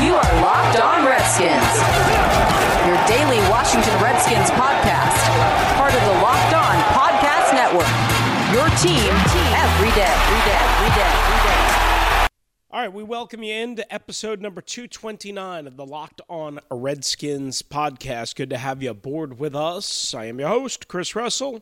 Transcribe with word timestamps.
You 0.00 0.14
are 0.14 0.40
Locked 0.40 0.78
On 0.78 1.04
Redskins, 1.04 1.74
your 2.86 2.94
daily 3.08 3.40
Washington 3.50 4.00
Redskins 4.00 4.48
podcast, 4.50 5.18
part 5.76 5.92
of 5.92 6.00
the 6.00 6.22
Locked 6.22 6.54
On 6.54 6.76
Podcast 6.94 7.52
Network. 7.52 7.90
Your 8.54 8.68
team 8.78 9.10
every 9.58 9.90
day, 9.98 10.06
every 10.06 10.40
day, 10.46 10.58
every 10.62 10.90
day, 10.94 11.10
every 11.10 11.50
day. 11.50 12.28
All 12.70 12.80
right, 12.80 12.92
we 12.92 13.02
welcome 13.02 13.42
you 13.42 13.52
into 13.52 13.92
episode 13.92 14.40
number 14.40 14.60
229 14.60 15.66
of 15.66 15.76
the 15.76 15.84
Locked 15.84 16.20
On 16.28 16.60
Redskins 16.70 17.62
podcast. 17.62 18.36
Good 18.36 18.50
to 18.50 18.58
have 18.58 18.80
you 18.80 18.90
aboard 18.90 19.40
with 19.40 19.56
us. 19.56 20.14
I 20.14 20.26
am 20.26 20.38
your 20.38 20.48
host, 20.48 20.86
Chris 20.86 21.16
Russell. 21.16 21.60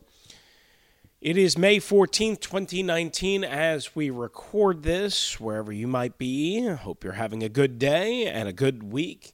It 1.19 1.35
is 1.35 1.57
May 1.57 1.77
14th, 1.77 2.41
2019, 2.41 3.43
as 3.43 3.95
we 3.95 4.11
record 4.11 4.83
this, 4.83 5.39
wherever 5.39 5.71
you 5.71 5.87
might 5.87 6.19
be. 6.19 6.63
Hope 6.67 7.03
you're 7.03 7.13
having 7.13 7.41
a 7.41 7.49
good 7.49 7.79
day 7.79 8.27
and 8.27 8.47
a 8.47 8.53
good 8.53 8.93
week. 8.93 9.33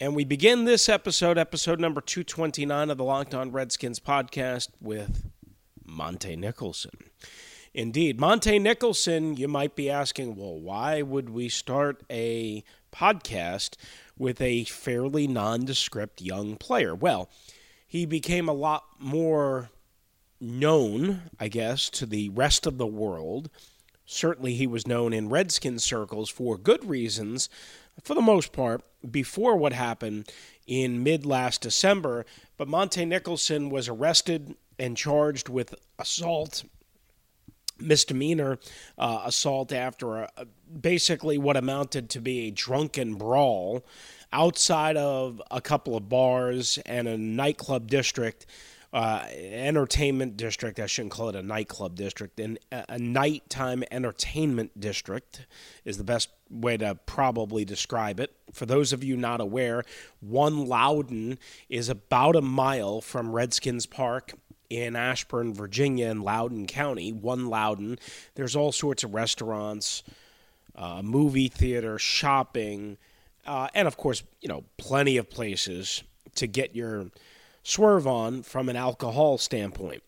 And 0.00 0.16
we 0.16 0.24
begin 0.24 0.64
this 0.64 0.88
episode, 0.88 1.38
episode 1.38 1.78
number 1.78 2.00
229 2.00 2.90
of 2.90 2.98
the 2.98 3.04
Locked 3.04 3.36
On 3.36 3.52
Redskins 3.52 4.00
podcast, 4.00 4.70
with 4.80 5.30
Montae 5.88 6.36
Nicholson. 6.36 6.98
Indeed, 7.72 8.18
Montae 8.18 8.60
Nicholson, 8.60 9.36
you 9.36 9.46
might 9.46 9.76
be 9.76 9.88
asking, 9.88 10.34
well, 10.34 10.58
why 10.58 11.02
would 11.02 11.30
we 11.30 11.48
start 11.48 12.02
a 12.10 12.64
podcast 12.92 13.76
with 14.18 14.40
a 14.40 14.64
fairly 14.64 15.28
nondescript 15.28 16.20
young 16.20 16.56
player? 16.56 16.96
Well, 16.96 17.30
he 17.86 18.06
became 18.06 18.48
a 18.48 18.52
lot 18.52 18.86
more 18.98 19.70
known, 20.42 21.22
I 21.38 21.48
guess, 21.48 21.88
to 21.90 22.06
the 22.06 22.28
rest 22.30 22.66
of 22.66 22.76
the 22.76 22.86
world. 22.86 23.48
Certainly, 24.04 24.54
he 24.54 24.66
was 24.66 24.86
known 24.86 25.12
in 25.12 25.28
Redskin 25.28 25.78
circles 25.78 26.28
for 26.28 26.58
good 26.58 26.84
reasons, 26.84 27.48
for 28.02 28.14
the 28.14 28.20
most 28.20 28.52
part, 28.52 28.82
before 29.08 29.56
what 29.56 29.72
happened 29.72 30.30
in 30.66 31.02
mid 31.02 31.24
last 31.24 31.62
December. 31.62 32.26
But 32.56 32.68
Montae 32.68 33.06
Nicholson 33.06 33.70
was 33.70 33.88
arrested 33.88 34.56
and 34.78 34.96
charged 34.96 35.48
with 35.48 35.74
assault, 35.98 36.64
misdemeanor 37.78 38.58
uh, 38.98 39.22
assault 39.24 39.72
after 39.72 40.16
a, 40.18 40.46
basically 40.80 41.38
what 41.38 41.56
amounted 41.56 42.10
to 42.10 42.20
be 42.20 42.48
a 42.48 42.50
drunken 42.50 43.14
brawl 43.14 43.84
outside 44.32 44.96
of 44.96 45.40
a 45.50 45.60
couple 45.60 45.96
of 45.96 46.08
bars 46.08 46.78
and 46.86 47.06
a 47.06 47.16
nightclub 47.16 47.86
district 47.86 48.46
uh, 48.92 49.24
entertainment 49.30 50.36
district. 50.36 50.78
I 50.78 50.86
shouldn't 50.86 51.12
call 51.12 51.30
it 51.30 51.36
a 51.36 51.42
nightclub 51.42 51.94
district. 51.94 52.38
And 52.38 52.58
a, 52.70 52.98
nighttime 52.98 53.84
entertainment 53.90 54.78
district 54.78 55.46
is 55.84 55.96
the 55.96 56.04
best 56.04 56.28
way 56.50 56.76
to 56.76 56.96
probably 57.06 57.64
describe 57.64 58.20
it. 58.20 58.34
For 58.52 58.66
those 58.66 58.92
of 58.92 59.02
you 59.02 59.16
not 59.16 59.40
aware, 59.40 59.84
One 60.20 60.66
Loudoun 60.66 61.38
is 61.70 61.88
about 61.88 62.36
a 62.36 62.42
mile 62.42 63.00
from 63.00 63.32
Redskins 63.32 63.86
Park 63.86 64.34
in 64.68 64.94
Ashburn, 64.94 65.54
Virginia, 65.54 66.10
in 66.10 66.20
Loudoun 66.20 66.66
County. 66.66 67.12
One 67.12 67.48
Loudoun. 67.48 67.98
There's 68.34 68.56
all 68.56 68.72
sorts 68.72 69.04
of 69.04 69.14
restaurants, 69.14 70.02
uh, 70.74 71.00
movie 71.02 71.48
theater, 71.48 71.98
shopping, 71.98 72.98
uh, 73.46 73.68
and 73.74 73.88
of 73.88 73.96
course, 73.96 74.22
you 74.40 74.48
know, 74.48 74.64
plenty 74.76 75.16
of 75.16 75.28
places 75.28 76.02
to 76.34 76.46
get 76.46 76.76
your 76.76 77.06
swerve 77.62 78.06
on 78.06 78.42
from 78.42 78.68
an 78.68 78.76
alcohol 78.76 79.38
standpoint. 79.38 80.02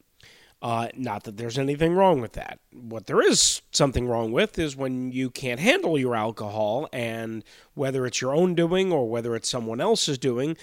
Uh, 0.63 0.89
not 0.97 1.25
that 1.25 1.37
there's 1.37 1.59
anything 1.59 1.93
wrong 1.95 2.23
with 2.23 2.33
that. 2.33 2.59
What 2.73 3.07
there 3.07 3.21
is 3.21 3.61
something 3.71 4.09
wrong 4.09 4.33
with 4.33 4.59
is 4.59 4.75
when 4.75 5.13
you 5.13 5.29
can't 5.29 5.61
handle 5.61 5.99
your 5.99 6.17
alcohol, 6.17 6.89
and 6.91 7.45
whether 7.75 8.07
it's 8.07 8.23
your 8.23 8.35
own 8.35 8.55
doing 8.55 8.91
or 8.91 9.07
whether 9.09 9.37
it's 9.37 9.49
someone 9.49 9.81
else's 9.81 10.17
doing, 10.17 10.57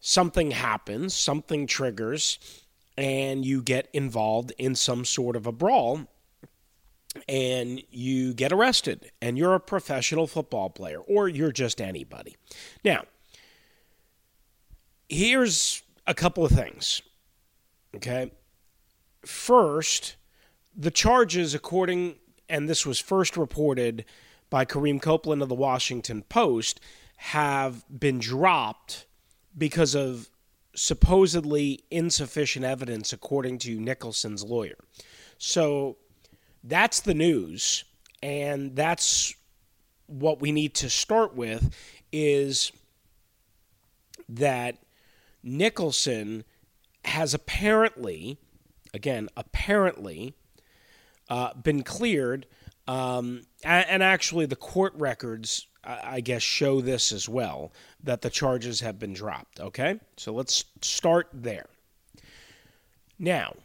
something 0.00 0.50
happens, 0.50 1.14
something 1.14 1.68
triggers, 1.68 2.40
and 2.96 3.44
you 3.44 3.62
get 3.62 3.88
involved 3.92 4.52
in 4.58 4.74
some 4.74 5.04
sort 5.04 5.36
of 5.36 5.46
a 5.46 5.52
brawl 5.52 6.08
and 7.28 7.82
you 7.90 8.34
get 8.34 8.52
arrested 8.52 9.10
and 9.22 9.38
you're 9.38 9.54
a 9.54 9.60
professional 9.60 10.26
football 10.26 10.70
player 10.70 10.98
or 10.98 11.28
you're 11.28 11.52
just 11.52 11.80
anybody. 11.80 12.36
Now, 12.84 13.04
here's 15.08 15.82
a 16.06 16.14
couple 16.14 16.44
of 16.44 16.52
things. 16.52 17.02
Okay. 17.94 18.32
First, 19.24 20.16
the 20.76 20.90
charges, 20.90 21.54
according, 21.54 22.16
and 22.48 22.68
this 22.68 22.86
was 22.86 22.98
first 22.98 23.36
reported 23.36 24.04
by 24.50 24.64
Kareem 24.64 25.00
Copeland 25.02 25.42
of 25.42 25.48
the 25.48 25.54
Washington 25.54 26.22
Post, 26.22 26.80
have 27.16 27.84
been 27.90 28.18
dropped 28.18 29.06
because 29.56 29.94
of 29.94 30.30
supposedly 30.74 31.82
insufficient 31.90 32.64
evidence, 32.64 33.12
according 33.12 33.58
to 33.58 33.80
Nicholson's 33.80 34.44
lawyer. 34.44 34.76
So 35.38 35.96
that's 36.62 37.00
the 37.00 37.14
news, 37.14 37.84
and 38.22 38.76
that's 38.76 39.34
what 40.06 40.40
we 40.40 40.52
need 40.52 40.74
to 40.74 40.88
start 40.88 41.34
with 41.34 41.74
is 42.12 42.72
that 44.28 44.78
Nicholson 45.48 46.44
has 47.04 47.34
apparently, 47.34 48.38
again, 48.92 49.28
apparently, 49.36 50.34
uh, 51.28 51.54
been 51.54 51.82
cleared. 51.82 52.46
Um, 52.86 53.42
and, 53.64 54.02
actually, 54.02 54.46
the 54.46 54.56
court 54.56 54.94
records, 54.94 55.66
I 55.84 56.20
guess, 56.20 56.42
show 56.42 56.80
this 56.80 57.12
as 57.12 57.28
well 57.28 57.72
that 58.02 58.22
the 58.22 58.30
charges 58.30 58.80
have 58.80 58.98
been 58.98 59.12
dropped. 59.12 59.60
Okay? 59.60 60.00
So 60.16 60.32
let's 60.32 60.64
start 60.80 61.28
there. 61.32 61.66
Now, 63.18 63.56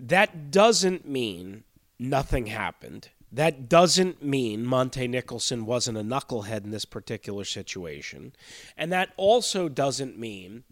that 0.00 0.50
doesn't 0.50 1.08
mean 1.08 1.64
nothing 1.98 2.46
happened. 2.46 3.10
That 3.32 3.68
doesn't 3.68 4.22
mean 4.22 4.64
Montae 4.64 5.10
Nicholson 5.10 5.66
wasn't 5.66 5.98
a 5.98 6.02
knucklehead 6.02 6.64
in 6.64 6.70
this 6.70 6.84
particular 6.84 7.44
situation. 7.44 8.32
And 8.76 8.90
that 8.92 9.10
also 9.16 9.68
doesn't 9.68 10.18
mean 10.18 10.64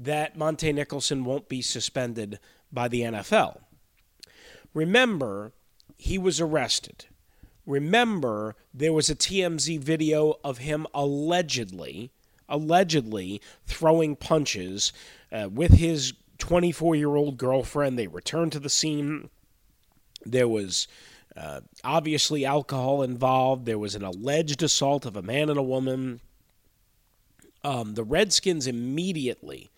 that 0.00 0.36
Montae 0.36 0.74
Nicholson 0.74 1.24
won't 1.24 1.48
be 1.48 1.60
suspended 1.60 2.38
by 2.72 2.88
the 2.88 3.02
NFL. 3.02 3.60
Remember, 4.72 5.52
he 5.98 6.16
was 6.16 6.40
arrested. 6.40 7.06
Remember, 7.66 8.56
there 8.72 8.94
was 8.94 9.10
a 9.10 9.14
TMZ 9.14 9.78
video 9.78 10.36
of 10.42 10.58
him 10.58 10.86
allegedly, 10.94 12.10
allegedly 12.48 13.42
throwing 13.66 14.16
punches 14.16 14.92
uh, 15.30 15.48
with 15.52 15.72
his 15.72 16.14
24 16.38 16.96
year 16.96 17.14
old 17.14 17.36
girlfriend. 17.36 17.98
They 17.98 18.06
returned 18.06 18.52
to 18.52 18.60
the 18.60 18.70
scene. 18.70 19.28
There 20.24 20.48
was 20.48 20.88
uh, 21.36 21.60
obviously 21.84 22.46
alcohol 22.46 23.02
involved. 23.02 23.66
There 23.66 23.78
was 23.78 23.94
an 23.94 24.04
alleged 24.04 24.62
assault 24.62 25.04
of 25.04 25.16
a 25.16 25.22
man 25.22 25.50
and 25.50 25.58
a 25.58 25.62
woman. 25.62 26.20
Um, 27.62 27.94
the 27.94 28.04
Redskins 28.04 28.66
immediately 28.66 29.70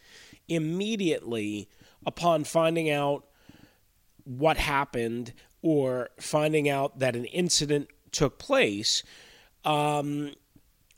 immediately 0.49 1.69
upon 2.05 2.45
finding 2.45 2.91
out 2.91 3.25
what 4.25 4.57
happened 4.57 5.33
or 5.63 6.11
finding 6.21 6.69
out 6.69 6.99
that 6.99 7.17
an 7.17 7.25
incident 7.27 7.89
took 8.11 8.39
place, 8.39 9.03
um, 9.65 10.33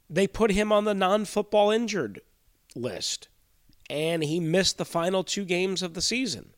they 0.09 0.27
put 0.27 0.51
him 0.51 0.73
on 0.73 0.85
the 0.85 0.95
non 0.95 1.25
football 1.25 1.71
injured 1.71 2.21
list. 2.75 3.29
And 3.91 4.25
he 4.25 4.41
missed 4.41 4.79
the 4.79 4.85
final 4.85 5.23
two 5.23 5.45
games 5.45 5.83
of 5.83 5.95
the 5.95 6.01
season 6.01 6.55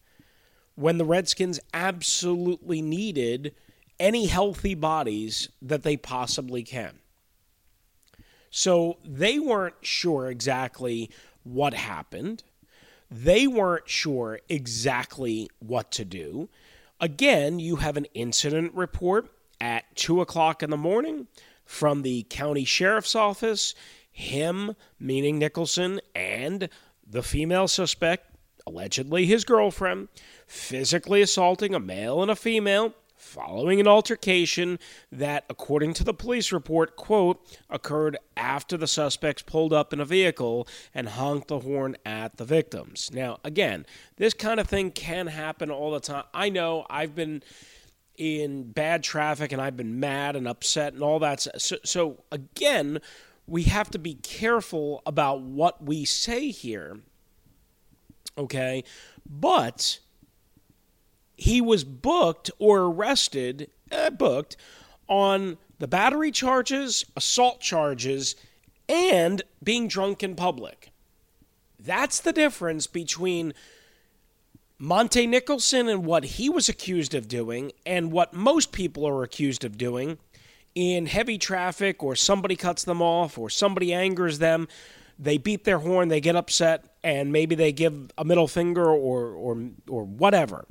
when 0.76 0.98
the 0.98 1.04
Redskins 1.04 1.58
absolutely 1.74 2.80
needed 2.80 3.54
any 3.98 4.26
healthy 4.26 4.74
bodies 4.74 5.48
that 5.60 5.82
they 5.82 5.96
possibly 5.96 6.62
can. 6.62 6.98
So 8.50 8.98
they 9.04 9.38
weren't 9.38 9.74
sure 9.82 10.30
exactly 10.30 11.10
what 11.42 11.74
happened. 11.74 12.44
They 13.10 13.46
weren't 13.46 13.88
sure 13.88 14.40
exactly 14.48 15.48
what 15.58 15.90
to 15.92 16.04
do. 16.04 16.48
Again, 17.00 17.58
you 17.58 17.76
have 17.76 17.96
an 17.96 18.06
incident 18.14 18.74
report 18.74 19.30
at 19.60 19.94
2 19.96 20.20
o'clock 20.20 20.62
in 20.62 20.70
the 20.70 20.76
morning 20.76 21.28
from 21.64 22.02
the 22.02 22.24
county 22.28 22.64
sheriff's 22.64 23.14
office. 23.14 23.74
him, 24.10 24.74
meaning 24.98 25.38
Nicholson, 25.38 26.00
and 26.14 26.70
the 27.06 27.22
female 27.22 27.68
suspect, 27.68 28.34
allegedly 28.66 29.26
his 29.26 29.44
girlfriend, 29.44 30.08
physically 30.46 31.20
assaulting 31.20 31.74
a 31.74 31.80
male 31.80 32.22
and 32.22 32.30
a 32.30 32.36
female 32.36 32.94
following 33.26 33.80
an 33.80 33.88
altercation 33.88 34.78
that, 35.10 35.44
according 35.50 35.92
to 35.94 36.04
the 36.04 36.14
police 36.14 36.52
report, 36.52 36.96
quote, 36.96 37.44
occurred 37.68 38.16
after 38.36 38.76
the 38.76 38.86
suspects 38.86 39.42
pulled 39.42 39.72
up 39.72 39.92
in 39.92 40.00
a 40.00 40.04
vehicle 40.04 40.66
and 40.94 41.08
honked 41.10 41.48
the 41.48 41.60
horn 41.60 41.96
at 42.06 42.36
the 42.36 42.44
victims. 42.44 43.10
Now, 43.12 43.38
again, 43.44 43.84
this 44.16 44.32
kind 44.32 44.60
of 44.60 44.68
thing 44.68 44.90
can 44.92 45.26
happen 45.26 45.70
all 45.70 45.90
the 45.90 46.00
time. 46.00 46.24
I 46.32 46.48
know 46.48 46.86
I've 46.88 47.14
been 47.14 47.42
in 48.16 48.70
bad 48.72 49.02
traffic 49.02 49.52
and 49.52 49.60
I've 49.60 49.76
been 49.76 50.00
mad 50.00 50.36
and 50.36 50.48
upset 50.48 50.94
and 50.94 51.02
all 51.02 51.18
that. 51.18 51.40
So, 51.60 51.76
so 51.84 52.24
again, 52.32 53.00
we 53.46 53.64
have 53.64 53.90
to 53.90 53.98
be 53.98 54.14
careful 54.14 55.02
about 55.04 55.40
what 55.40 55.84
we 55.84 56.04
say 56.04 56.50
here. 56.50 57.00
Okay? 58.38 58.84
But 59.28 59.98
he 61.36 61.60
was 61.60 61.84
booked 61.84 62.50
or 62.58 62.80
arrested, 62.80 63.70
uh, 63.92 64.10
booked 64.10 64.56
on 65.08 65.58
the 65.78 65.86
battery 65.86 66.30
charges, 66.30 67.04
assault 67.16 67.60
charges, 67.60 68.34
and 68.88 69.42
being 69.62 69.88
drunk 69.88 70.22
in 70.22 70.34
public. 70.34 70.90
That's 71.78 72.20
the 72.20 72.32
difference 72.32 72.86
between 72.86 73.52
Monte 74.78 75.26
Nicholson 75.26 75.88
and 75.88 76.04
what 76.04 76.24
he 76.24 76.48
was 76.48 76.68
accused 76.68 77.14
of 77.14 77.28
doing 77.28 77.72
and 77.84 78.12
what 78.12 78.32
most 78.32 78.72
people 78.72 79.06
are 79.06 79.22
accused 79.22 79.64
of 79.64 79.78
doing 79.78 80.18
in 80.74 81.06
heavy 81.06 81.38
traffic 81.38 82.02
or 82.02 82.14
somebody 82.14 82.56
cuts 82.56 82.84
them 82.84 83.00
off 83.00 83.38
or 83.38 83.48
somebody 83.48 83.92
angers 83.92 84.38
them. 84.38 84.68
They 85.18 85.38
beat 85.38 85.64
their 85.64 85.78
horn, 85.78 86.08
they 86.08 86.20
get 86.20 86.36
upset, 86.36 86.96
and 87.02 87.32
maybe 87.32 87.54
they 87.54 87.72
give 87.72 88.10
a 88.18 88.24
middle 88.24 88.48
finger 88.48 88.84
or, 88.84 89.30
or, 89.30 89.70
or 89.88 90.04
whatever. 90.04 90.66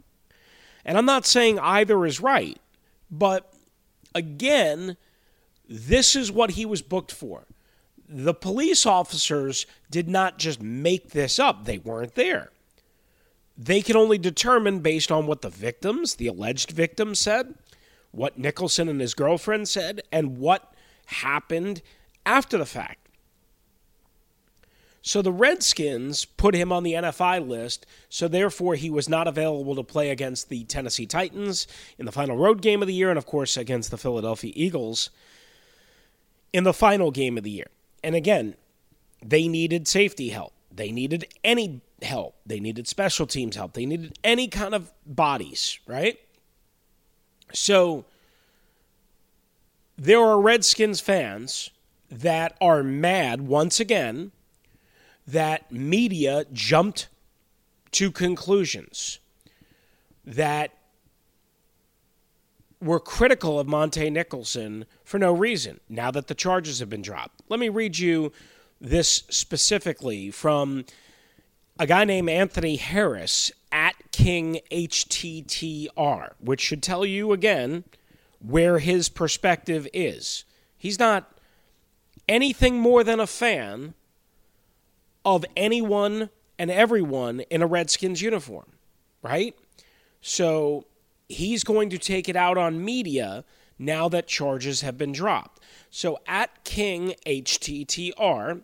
And 0.85 0.97
I'm 0.97 1.05
not 1.05 1.25
saying 1.25 1.59
either 1.59 2.05
is 2.05 2.19
right, 2.19 2.59
but 3.09 3.51
again, 4.13 4.97
this 5.67 6.15
is 6.15 6.31
what 6.31 6.51
he 6.51 6.65
was 6.65 6.81
booked 6.81 7.11
for. 7.11 7.45
The 8.07 8.35
police 8.35 8.85
officers 8.85 9.65
did 9.89 10.07
not 10.07 10.37
just 10.37 10.61
make 10.61 11.09
this 11.09 11.39
up, 11.39 11.65
they 11.65 11.79
weren't 11.79 12.15
there. 12.15 12.51
They 13.57 13.81
can 13.81 13.95
only 13.95 14.17
determine 14.17 14.79
based 14.79 15.11
on 15.11 15.27
what 15.27 15.41
the 15.41 15.49
victims, 15.49 16.15
the 16.15 16.27
alleged 16.27 16.71
victims, 16.71 17.19
said, 17.19 17.55
what 18.11 18.37
Nicholson 18.37 18.87
and 18.89 19.01
his 19.01 19.13
girlfriend 19.13 19.67
said, 19.67 20.01
and 20.11 20.37
what 20.37 20.73
happened 21.07 21.81
after 22.25 22.57
the 22.57 22.65
fact. 22.65 23.04
So 25.07 25.21
the 25.21 25.31
Redskins 25.31 26.25
put 26.25 26.55
him 26.55 26.71
on 26.71 26.81
the 26.81 26.93
NFI 26.93 27.47
list, 27.47 27.85
so 28.09 28.27
therefore 28.27 28.73
he 28.73 28.89
was 28.89 29.07
not 29.07 29.27
available 29.27 29.75
to 29.75 29.83
play 29.83 30.09
against 30.09 30.49
the 30.49 30.63
Tennessee 30.63 31.05
Titans 31.05 31.67
in 31.99 32.07
the 32.07 32.11
final 32.11 32.35
road 32.35 32.59
game 32.59 32.81
of 32.81 32.87
the 32.87 32.93
year, 32.95 33.11
and 33.11 33.17
of 33.19 33.27
course 33.27 33.55
against 33.55 33.91
the 33.91 33.99
Philadelphia 33.99 34.51
Eagles 34.55 35.11
in 36.51 36.63
the 36.63 36.73
final 36.73 37.11
game 37.11 37.37
of 37.37 37.43
the 37.43 37.51
year. 37.51 37.67
And 38.03 38.15
again, 38.15 38.55
they 39.23 39.47
needed 39.47 39.87
safety 39.87 40.29
help. 40.29 40.53
They 40.71 40.91
needed 40.91 41.25
any 41.43 41.81
help. 42.01 42.35
They 42.43 42.59
needed 42.59 42.87
special 42.87 43.27
teams 43.27 43.55
help. 43.55 43.73
They 43.73 43.85
needed 43.85 44.17
any 44.23 44.47
kind 44.47 44.73
of 44.73 44.91
bodies, 45.05 45.77
right? 45.85 46.19
So 47.53 48.05
there 49.99 50.19
are 50.19 50.41
Redskins 50.41 50.99
fans 50.99 51.69
that 52.09 52.57
are 52.59 52.81
mad 52.81 53.43
once 53.43 53.79
again 53.79 54.31
that 55.27 55.71
media 55.71 56.45
jumped 56.53 57.07
to 57.91 58.11
conclusions 58.11 59.19
that 60.23 60.71
were 62.81 62.99
critical 62.99 63.59
of 63.59 63.67
Montae 63.67 64.11
Nicholson 64.11 64.85
for 65.03 65.17
no 65.17 65.31
reason 65.31 65.79
now 65.89 66.11
that 66.11 66.27
the 66.27 66.35
charges 66.35 66.79
have 66.79 66.89
been 66.89 67.01
dropped. 67.01 67.41
Let 67.49 67.59
me 67.59 67.69
read 67.69 67.97
you 67.97 68.31
this 68.79 69.23
specifically 69.29 70.29
from 70.29 70.85
a 71.79 71.87
guy 71.87 72.05
named 72.05 72.29
Anthony 72.29 72.75
Harris 72.75 73.51
at 73.71 73.95
King 74.11 74.59
HTTR, 74.71 76.33
which 76.39 76.61
should 76.61 76.83
tell 76.83 77.05
you 77.05 77.31
again 77.31 77.83
where 78.39 78.79
his 78.79 79.09
perspective 79.09 79.87
is. 79.93 80.45
He's 80.77 80.99
not 80.99 81.39
anything 82.29 82.79
more 82.79 83.03
than 83.03 83.19
a 83.19 83.27
fan 83.27 83.93
of 85.25 85.43
anyone 85.57 86.29
and 86.57 86.71
everyone 86.71 87.41
in 87.49 87.61
a 87.61 87.67
Redskins 87.67 88.21
uniform, 88.21 88.71
right? 89.21 89.55
So 90.21 90.85
he's 91.27 91.63
going 91.63 91.89
to 91.89 91.97
take 91.97 92.29
it 92.29 92.35
out 92.35 92.57
on 92.57 92.83
media 92.83 93.43
now 93.77 94.07
that 94.09 94.27
charges 94.27 94.81
have 94.81 94.97
been 94.97 95.11
dropped. 95.11 95.61
So 95.89 96.19
at 96.27 96.63
King 96.63 97.15
HTTR, 97.25 98.61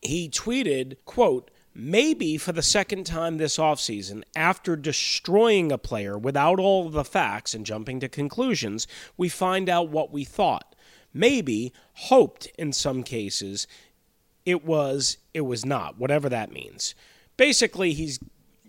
he 0.00 0.28
tweeted, 0.28 0.96
quote, 1.04 1.50
maybe 1.74 2.36
for 2.38 2.52
the 2.52 2.62
second 2.62 3.04
time 3.04 3.36
this 3.36 3.58
offseason, 3.58 4.22
after 4.34 4.76
destroying 4.76 5.72
a 5.72 5.78
player 5.78 6.16
without 6.16 6.58
all 6.58 6.88
the 6.88 7.04
facts 7.04 7.52
and 7.52 7.66
jumping 7.66 8.00
to 8.00 8.08
conclusions, 8.08 8.86
we 9.16 9.28
find 9.28 9.68
out 9.68 9.88
what 9.88 10.12
we 10.12 10.24
thought. 10.24 10.74
Maybe, 11.12 11.72
hoped 11.94 12.46
in 12.58 12.72
some 12.72 13.02
cases, 13.02 13.66
it 14.44 14.64
was 14.64 15.18
it 15.32 15.42
was 15.42 15.64
not 15.64 15.98
whatever 15.98 16.28
that 16.28 16.52
means. 16.52 16.94
Basically 17.36 17.92
he's 17.92 18.18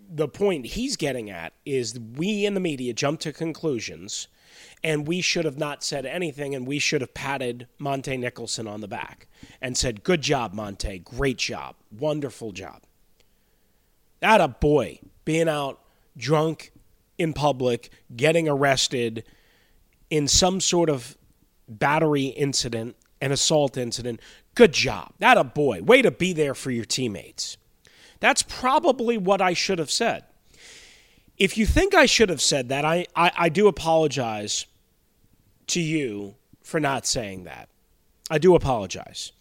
the 0.08 0.28
point 0.28 0.66
he's 0.66 0.96
getting 0.96 1.30
at 1.30 1.52
is 1.64 1.98
we 1.98 2.46
in 2.46 2.54
the 2.54 2.60
media 2.60 2.92
jump 2.92 3.20
to 3.20 3.32
conclusions 3.32 4.28
and 4.82 5.06
we 5.06 5.20
should 5.20 5.44
have 5.44 5.58
not 5.58 5.82
said 5.82 6.06
anything 6.06 6.54
and 6.54 6.66
we 6.66 6.78
should 6.78 7.00
have 7.00 7.12
patted 7.12 7.66
Montae 7.80 8.18
Nicholson 8.18 8.66
on 8.66 8.80
the 8.80 8.88
back 8.88 9.26
and 9.60 9.76
said 9.76 10.04
good 10.04 10.22
job 10.22 10.54
Montae. 10.54 11.02
Great 11.02 11.38
job. 11.38 11.74
Wonderful 11.96 12.52
job. 12.52 12.82
That 14.20 14.40
a 14.40 14.48
boy 14.48 15.00
being 15.24 15.48
out 15.48 15.80
drunk 16.16 16.72
in 17.18 17.32
public 17.32 17.90
getting 18.14 18.48
arrested 18.48 19.24
in 20.10 20.28
some 20.28 20.60
sort 20.60 20.88
of 20.88 21.16
battery 21.68 22.26
incident 22.26 22.96
an 23.26 23.32
assault 23.32 23.76
incident 23.76 24.20
Good 24.56 24.72
job. 24.72 25.12
That 25.18 25.36
a 25.36 25.44
boy. 25.44 25.82
Way 25.82 26.02
to 26.02 26.10
be 26.10 26.32
there 26.32 26.54
for 26.54 26.72
your 26.72 26.86
teammates. 26.86 27.58
That's 28.18 28.42
probably 28.42 29.18
what 29.18 29.42
I 29.42 29.52
should 29.52 29.78
have 29.78 29.90
said. 29.90 30.24
If 31.36 31.58
you 31.58 31.66
think 31.66 31.94
I 31.94 32.06
should 32.06 32.30
have 32.30 32.40
said 32.40 32.70
that, 32.70 32.84
I, 32.84 33.06
I, 33.14 33.30
I 33.36 33.48
do 33.50 33.68
apologize 33.68 34.64
to 35.68 35.80
you 35.80 36.36
for 36.62 36.80
not 36.80 37.06
saying 37.06 37.44
that. 37.44 37.68
I 38.30 38.38
do 38.38 38.54
apologize. 38.54 39.32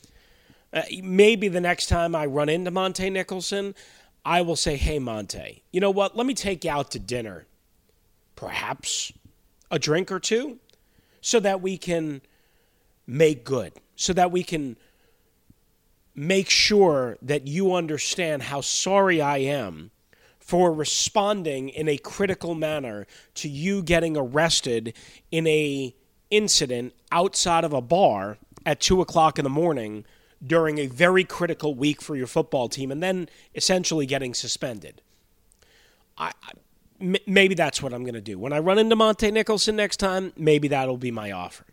Uh, 0.74 0.82
maybe 1.02 1.48
the 1.48 1.62
next 1.62 1.88
time 1.88 2.14
I 2.14 2.26
run 2.26 2.50
into 2.50 2.70
Montae 2.70 3.10
Nicholson, 3.10 3.74
I 4.26 4.42
will 4.42 4.58
say, 4.58 4.76
hey, 4.76 5.00
Montae, 5.00 5.62
you 5.72 5.80
know 5.80 5.92
what? 5.92 6.18
Let 6.18 6.28
me 6.28 6.34
take 6.34 6.66
you 6.66 6.72
out 6.72 6.92
to 6.92 7.00
dinner. 7.00 7.46
Perhaps 8.36 9.14
a 9.72 9.80
drink 9.80 10.12
or 10.12 10.20
two 10.20 10.60
so 11.22 11.40
that 11.40 11.62
we 11.62 11.78
can 11.78 12.22
make 13.08 13.44
good, 13.44 13.74
so 13.96 14.14
that 14.14 14.32
we 14.32 14.44
can 14.44 14.78
make 16.16 16.50
sure 16.50 17.18
that 17.22 17.48
you 17.48 17.74
understand 17.74 18.44
how 18.44 18.62
sorry 18.62 19.22
I 19.22 19.40
am 19.40 19.92
for 20.40 20.72
responding 20.72 21.70
in 21.70 21.88
a 21.88 21.98
critical 21.98 22.56
manner 22.56 23.08
to 23.34 23.50
you 23.50 23.82
getting 23.82 24.16
arrested 24.16 24.94
in 25.32 25.48
a 25.48 25.94
incident 26.30 26.94
outside 27.12 27.64
of 27.64 27.74
a 27.74 27.82
bar 27.82 28.38
at 28.66 28.80
two 28.80 29.02
o'clock 29.02 29.38
in 29.40 29.44
the 29.44 29.50
morning 29.50 30.06
during 30.46 30.78
a 30.78 30.88
very 30.88 31.24
critical 31.24 31.74
week 31.74 32.02
for 32.02 32.16
your 32.16 32.28
football 32.28 32.70
team 32.70 32.92
and 32.92 33.02
then 33.02 33.28
essentially 33.56 34.06
getting 34.06 34.34
suspended. 34.34 35.02
I, 36.18 36.32
maybe 37.00 37.56
that's 37.56 37.82
what 37.82 37.94
I'm 37.94 38.04
going 38.04 38.14
to 38.14 38.22
do. 38.22 38.38
When 38.38 38.54
I 38.54 38.60
run 38.60 38.78
into 38.78 38.96
Montae 38.96 39.34
Nicholson 39.34 39.76
next 39.76 39.98
time, 39.98 40.32
maybe 40.38 40.68
that'll 40.68 40.98
be 40.98 41.12
my 41.12 41.32
offer. 41.32 41.66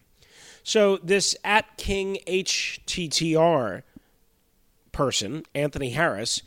So 0.62 0.98
this 0.98 1.36
at 1.44 1.76
King 1.76 2.18
HTTR 2.26 3.82
person, 4.92 5.44
Anthony 5.54 5.90
Harris, 5.90 6.42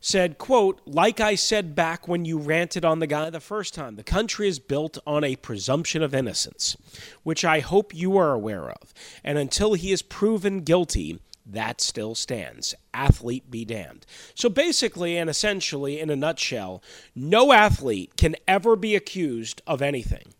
said, 0.00 0.38
quote, 0.38 0.80
like 0.86 1.20
I 1.20 1.34
said 1.34 1.74
back 1.74 2.06
when 2.06 2.24
you 2.24 2.38
ranted 2.38 2.84
on 2.84 2.98
the 2.98 3.06
guy 3.06 3.30
the 3.30 3.40
first 3.40 3.74
time, 3.74 3.96
the 3.96 4.04
country 4.04 4.46
is 4.46 4.58
built 4.58 4.98
on 5.06 5.24
a 5.24 5.36
presumption 5.36 6.02
of 6.02 6.14
innocence, 6.14 6.76
which 7.22 7.44
I 7.44 7.60
hope 7.60 7.94
you 7.94 8.16
are 8.16 8.32
aware 8.32 8.70
of. 8.70 8.92
And 9.24 9.38
until 9.38 9.74
he 9.74 9.92
is 9.92 10.02
proven 10.02 10.60
guilty, 10.60 11.18
that 11.44 11.80
still 11.80 12.14
stands. 12.14 12.74
Athlete 12.92 13.50
be 13.50 13.64
damned. 13.64 14.04
So 14.34 14.48
basically 14.48 15.16
and 15.16 15.30
essentially, 15.30 15.98
in 16.00 16.10
a 16.10 16.16
nutshell, 16.16 16.82
no 17.14 17.52
athlete 17.52 18.16
can 18.16 18.36
ever 18.46 18.76
be 18.76 18.94
accused 18.94 19.62
of 19.66 19.80
anything. 19.80 20.34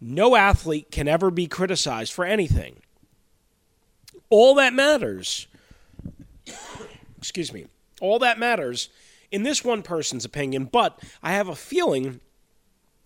No 0.00 0.36
athlete 0.36 0.90
can 0.90 1.08
ever 1.08 1.30
be 1.30 1.46
criticized 1.46 2.12
for 2.12 2.24
anything. 2.24 2.76
All 4.30 4.54
that 4.56 4.74
matters 4.74 5.46
excuse 7.18 7.52
me. 7.52 7.66
All 8.00 8.18
that 8.20 8.38
matters 8.38 8.88
in 9.30 9.42
this 9.42 9.64
one 9.64 9.82
person's 9.82 10.24
opinion, 10.24 10.64
but 10.64 11.00
I 11.22 11.32
have 11.32 11.48
a 11.48 11.56
feeling 11.56 12.20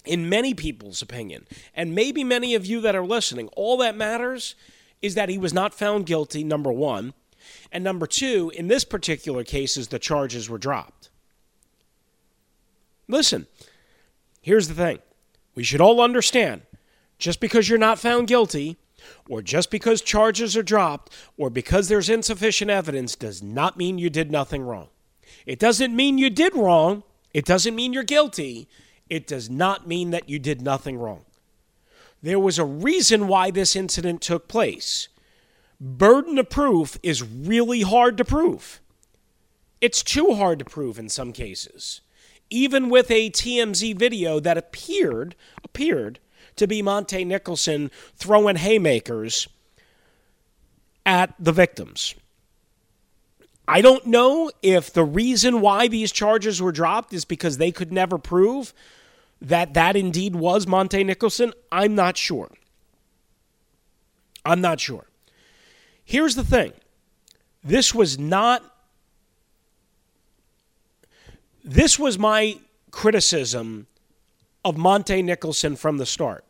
in 0.04 0.28
many 0.28 0.52
people's 0.52 1.00
opinion, 1.00 1.46
and 1.75 1.94
maybe 1.94 2.25
many 2.25 2.54
of 2.54 2.66
you 2.66 2.80
that 2.80 2.96
are 2.96 3.04
listening, 3.04 3.49
all 3.56 3.76
that 3.78 3.96
matters 3.96 4.56
is 5.00 5.14
that 5.14 5.28
he 5.28 5.38
was 5.38 5.52
not 5.52 5.75
found 5.75 6.06
guilty, 6.06 6.44
number 6.44 6.72
one. 6.72 7.14
And 7.70 7.82
number 7.82 8.06
two, 8.06 8.52
in 8.54 8.68
this 8.68 8.84
particular 8.84 9.44
case, 9.44 9.76
is 9.76 9.88
the 9.88 9.99
charges 9.99 10.49
were 10.49 10.58
dropped. 10.58 11.08
Listen, 13.08 13.46
here's 14.40 14.68
the 14.68 14.75
thing 14.75 14.99
we 15.54 15.62
should 15.62 15.80
all 15.80 16.00
understand 16.00 16.62
just 17.23 17.38
because 17.38 17.69
you're 17.69 17.79
not 17.79 18.00
found 18.00 18.26
guilty, 18.26 18.76
or 19.29 19.43
just 19.43 19.71
because 19.71 20.02
charges 20.02 20.57
are 20.57 20.62
dropped, 20.62 21.14
or 21.37 21.50
because 21.50 21.87
there's 21.87 22.09
insufficient 22.09 22.69
evidence, 22.69 23.14
does 23.14 23.41
not 23.41 23.76
mean 23.76 23.97
you 23.97 24.11
did 24.11 24.33
nothing 24.33 24.61
wrong. 24.61 24.88
It 25.47 25.61
doesn't 25.61 25.95
mean 25.95 26.19
you 26.19 26.31
did 26.31 26.57
wrong. 26.57 27.05
It 27.33 27.45
doesn't 27.45 27.76
mean 27.76 27.93
you're 27.93 28.02
guilty. 28.02 28.69
It 29.09 29.29
does 29.29 29.49
not 29.49 29.87
mean 29.87 30.11
that 30.11 30.29
you 30.29 30.41
did 30.41 30.62
nothing 30.62 30.99
wrong. 30.99 31.25
There 32.21 32.41
was 32.41 32.59
a 32.59 32.64
reason 32.64 33.29
why 33.29 33.52
this 33.52 33.76
incident 33.76 34.21
took 34.21 34.49
place. 34.49 35.09
Burden 35.81 36.38
of 36.38 36.50
proof 36.50 36.99
is 37.05 37.23
really 37.23 37.83
hard 37.83 38.17
to 38.17 38.25
prove. 38.25 38.81
It's 39.81 40.02
too 40.02 40.35
hard 40.35 40.59
to 40.59 40.64
prove 40.64 40.99
in 40.99 41.09
some 41.09 41.33
cases. 41.33 42.00
Even 42.50 42.91
with 42.91 43.12
a 43.12 43.31
TMZ 43.31 43.97
video 43.97 44.41
that 44.41 44.59
appeared 44.59 45.37
appeared 45.62 46.19
to 46.56 46.66
be 46.66 46.82
Montae 46.82 47.26
Nicholson 47.26 47.90
throwing 48.16 48.56
haymakers 48.56 49.49
at 51.04 51.35
the 51.38 51.52
victims. 51.52 52.14
I 53.66 53.80
don't 53.80 54.06
know 54.06 54.50
if 54.62 54.92
the 54.92 55.04
reason 55.04 55.61
why 55.61 55.88
these 55.88 56.12
charges 56.12 56.61
were 56.61 56.73
dropped 56.73 57.12
is 57.12 57.25
because 57.25 57.59
they 57.59 57.71
could 57.71 57.92
never 57.92 58.18
prove 58.18 58.75
that 59.40 59.75
that 59.75 59.97
indeed 59.97 60.37
was 60.37 60.66
Montae 60.66 61.04
Nicholson. 61.04 61.52
I'm 61.71 61.94
not 61.94 62.16
sure. 62.16 62.50
I'm 64.44 64.61
not 64.61 64.80
sure. 64.80 65.06
Here's 66.04 66.35
the 66.35 66.44
thing 66.44 66.73
this 67.62 67.94
was 67.94 68.18
not, 68.18 68.62
this 71.64 71.99
was 71.99 72.18
my 72.18 72.59
criticism 72.90 73.87
of 74.64 74.76
Montae 74.76 75.25
Nicholson 75.25 75.76
from 75.76 75.99
the 75.99 76.07
start. 76.07 76.45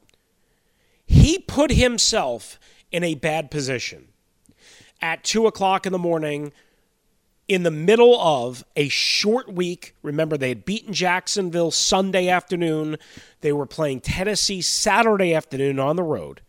He 1.06 1.38
put 1.38 1.70
himself 1.70 2.58
in 2.90 3.04
a 3.04 3.14
bad 3.14 3.50
position. 3.50 4.08
At 5.00 5.24
2 5.24 5.46
o'clock 5.46 5.86
in 5.86 5.92
the 5.92 5.98
morning, 5.98 6.52
in 7.48 7.64
the 7.64 7.70
middle 7.70 8.18
of 8.20 8.64
a 8.76 8.88
short 8.88 9.52
week. 9.52 9.94
Remember, 10.02 10.36
they 10.36 10.48
had 10.48 10.64
beaten 10.64 10.92
Jacksonville 10.92 11.70
Sunday 11.70 12.28
afternoon. 12.28 12.96
They 13.40 13.52
were 13.52 13.66
playing 13.66 14.00
Tennessee 14.00 14.62
Saturday 14.62 15.34
afternoon 15.34 15.78
on 15.78 15.96
the 15.96 16.02
road. 16.02 16.40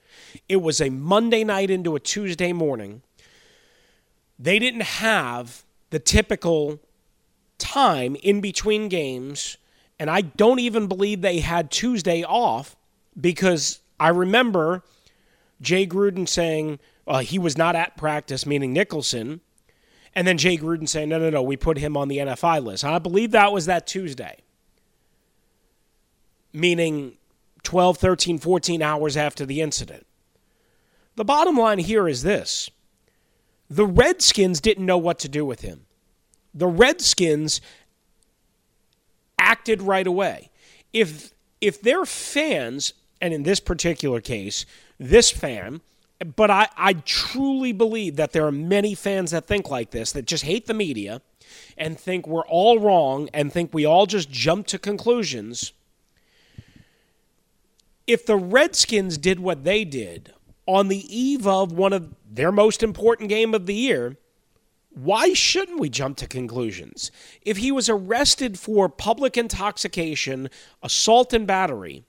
It 0.47 0.57
was 0.57 0.79
a 0.79 0.89
Monday 0.89 1.43
night 1.43 1.69
into 1.69 1.95
a 1.95 1.99
Tuesday 1.99 2.53
morning. 2.53 3.01
They 4.37 4.59
didn't 4.59 4.83
have 4.83 5.63
the 5.89 5.99
typical 5.99 6.79
time 7.57 8.15
in 8.17 8.41
between 8.41 8.87
games. 8.87 9.57
And 10.03 10.11
I 10.11 10.19
don't 10.19 10.59
even 10.59 10.87
believe 10.87 11.21
they 11.21 11.39
had 11.39 11.71
Tuesday 11.71 12.25
off 12.25 12.75
because 13.17 13.79
I 14.01 14.09
remember 14.09 14.83
Jay 15.61 15.87
Gruden 15.87 16.27
saying 16.27 16.79
uh, 17.07 17.19
he 17.19 17.39
was 17.39 17.57
not 17.57 17.77
at 17.77 17.95
practice, 17.95 18.45
meaning 18.45 18.73
Nicholson 18.73 19.39
and 20.13 20.27
then 20.27 20.37
Jay 20.37 20.57
Gruden 20.57 20.89
saying, 20.89 21.07
no, 21.07 21.19
no, 21.19 21.29
no, 21.29 21.41
we 21.41 21.55
put 21.55 21.77
him 21.77 21.95
on 21.95 22.09
the 22.09 22.17
NFI 22.17 22.61
list. 22.61 22.83
And 22.83 22.93
I 22.93 22.99
believe 22.99 23.31
that 23.31 23.53
was 23.53 23.65
that 23.67 23.87
Tuesday, 23.87 24.39
meaning 26.51 27.13
12, 27.63 27.97
13, 27.97 28.39
14 28.39 28.81
hours 28.81 29.15
after 29.15 29.45
the 29.45 29.61
incident. 29.61 30.05
The 31.15 31.23
bottom 31.23 31.55
line 31.55 31.79
here 31.79 32.09
is 32.09 32.23
this 32.23 32.69
the 33.69 33.85
Redskins 33.85 34.59
didn't 34.59 34.85
know 34.85 34.97
what 34.97 35.17
to 35.19 35.29
do 35.29 35.45
with 35.45 35.61
him. 35.61 35.85
The 36.53 36.67
Redskins 36.67 37.61
acted 39.43 39.81
right 39.81 40.07
away. 40.07 40.49
If 40.93 41.33
if 41.61 41.81
their 41.81 42.05
fans, 42.05 42.93
and 43.21 43.33
in 43.33 43.43
this 43.43 43.59
particular 43.59 44.21
case, 44.21 44.65
this 44.99 45.29
fan 45.29 45.81
but 46.23 46.49
I, 46.49 46.69
I 46.77 46.93
truly 46.93 47.71
believe 47.71 48.15
that 48.15 48.31
there 48.31 48.45
are 48.45 48.51
many 48.51 48.95
fans 48.95 49.31
that 49.31 49.45
think 49.45 49.69
like 49.69 49.91
this, 49.91 50.11
that 50.13 50.25
just 50.25 50.45
hate 50.45 50.67
the 50.67 50.73
media 50.73 51.21
and 51.77 51.99
think 51.99 52.27
we're 52.27 52.45
all 52.47 52.79
wrong 52.79 53.29
and 53.33 53.51
think 53.51 53.73
we 53.73 53.85
all 53.85 54.05
just 54.05 54.31
jump 54.31 54.67
to 54.67 54.79
conclusions. 54.79 55.73
If 58.07 58.25
the 58.25 58.35
Redskins 58.35 59.17
did 59.17 59.39
what 59.39 59.63
they 59.63 59.83
did 59.83 60.33
on 60.65 60.87
the 60.87 61.03
eve 61.15 61.45
of 61.45 61.71
one 61.71 61.93
of 61.93 62.13
their 62.29 62.51
most 62.51 62.83
important 62.83 63.29
game 63.29 63.53
of 63.53 63.65
the 63.65 63.75
year, 63.75 64.17
why 64.93 65.33
shouldn't 65.33 65.79
we 65.79 65.89
jump 65.89 66.17
to 66.17 66.27
conclusions? 66.27 67.11
If 67.41 67.57
he 67.57 67.71
was 67.71 67.89
arrested 67.89 68.59
for 68.59 68.87
public 68.89 69.37
intoxication, 69.37 70.49
assault, 70.81 71.33
and 71.33 71.47
battery, 71.47 72.03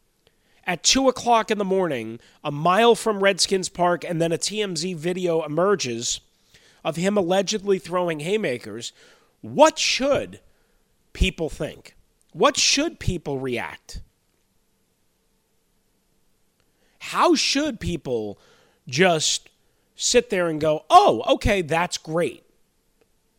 at 0.67 0.83
2 0.83 1.09
o'clock 1.09 1.51
in 1.51 1.59
the 1.59 1.65
morning, 1.65 2.21
a 2.43 2.51
mile 2.51 2.95
from 2.95 3.23
Redskins 3.23 3.69
Park, 3.69 4.05
and 4.05 4.21
then 4.21 4.33
a 4.33 4.39
TMZ 4.39 4.97
video 4.97 5.43
emerges 5.43 6.21
of 6.83 6.97
him 6.97 7.17
allegedly 7.17 7.79
throwing 7.79 8.21
haymakers, 8.21 8.93
what 9.41 9.79
should 9.79 10.41
people 11.13 11.49
think? 11.49 11.97
What 12.33 12.57
should 12.57 12.99
people 12.99 13.39
react? 13.39 14.01
How 16.99 17.35
should 17.35 17.81
people 17.81 18.39
just 18.89 19.49
sit 19.97 20.31
there 20.31 20.49
and 20.49 20.61
go, 20.61 20.85
oh, 20.91 21.23
okay, 21.35 21.63
that's 21.63 21.99
great. 21.99 22.44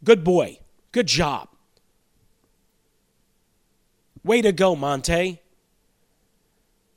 Good 0.06 0.24
boy. 0.24 0.60
Good 0.92 1.08
job. 1.08 1.50
Way 4.24 4.42
to 4.42 4.52
go, 4.52 4.76
Montae. 4.76 5.40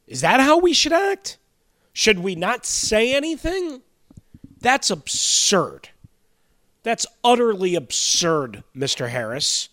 Is 0.06 0.20
that 0.20 0.40
how 0.40 0.58
we 0.58 0.72
should 0.72 0.92
act? 0.92 1.38
Should 1.92 2.20
we 2.20 2.34
not 2.34 2.64
say 2.64 3.14
anything? 3.14 3.82
That's 4.60 4.90
absurd. 4.90 5.88
That's 6.82 7.06
utterly 7.24 7.74
absurd, 7.74 8.62
Mr. 8.76 9.08
Harris. 9.08 9.68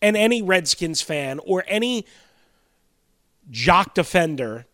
And 0.00 0.16
any 0.16 0.42
Redskins 0.42 1.02
fan 1.02 1.40
or 1.44 1.64
any 1.66 2.06
jock 3.50 3.94
defender 3.94 4.66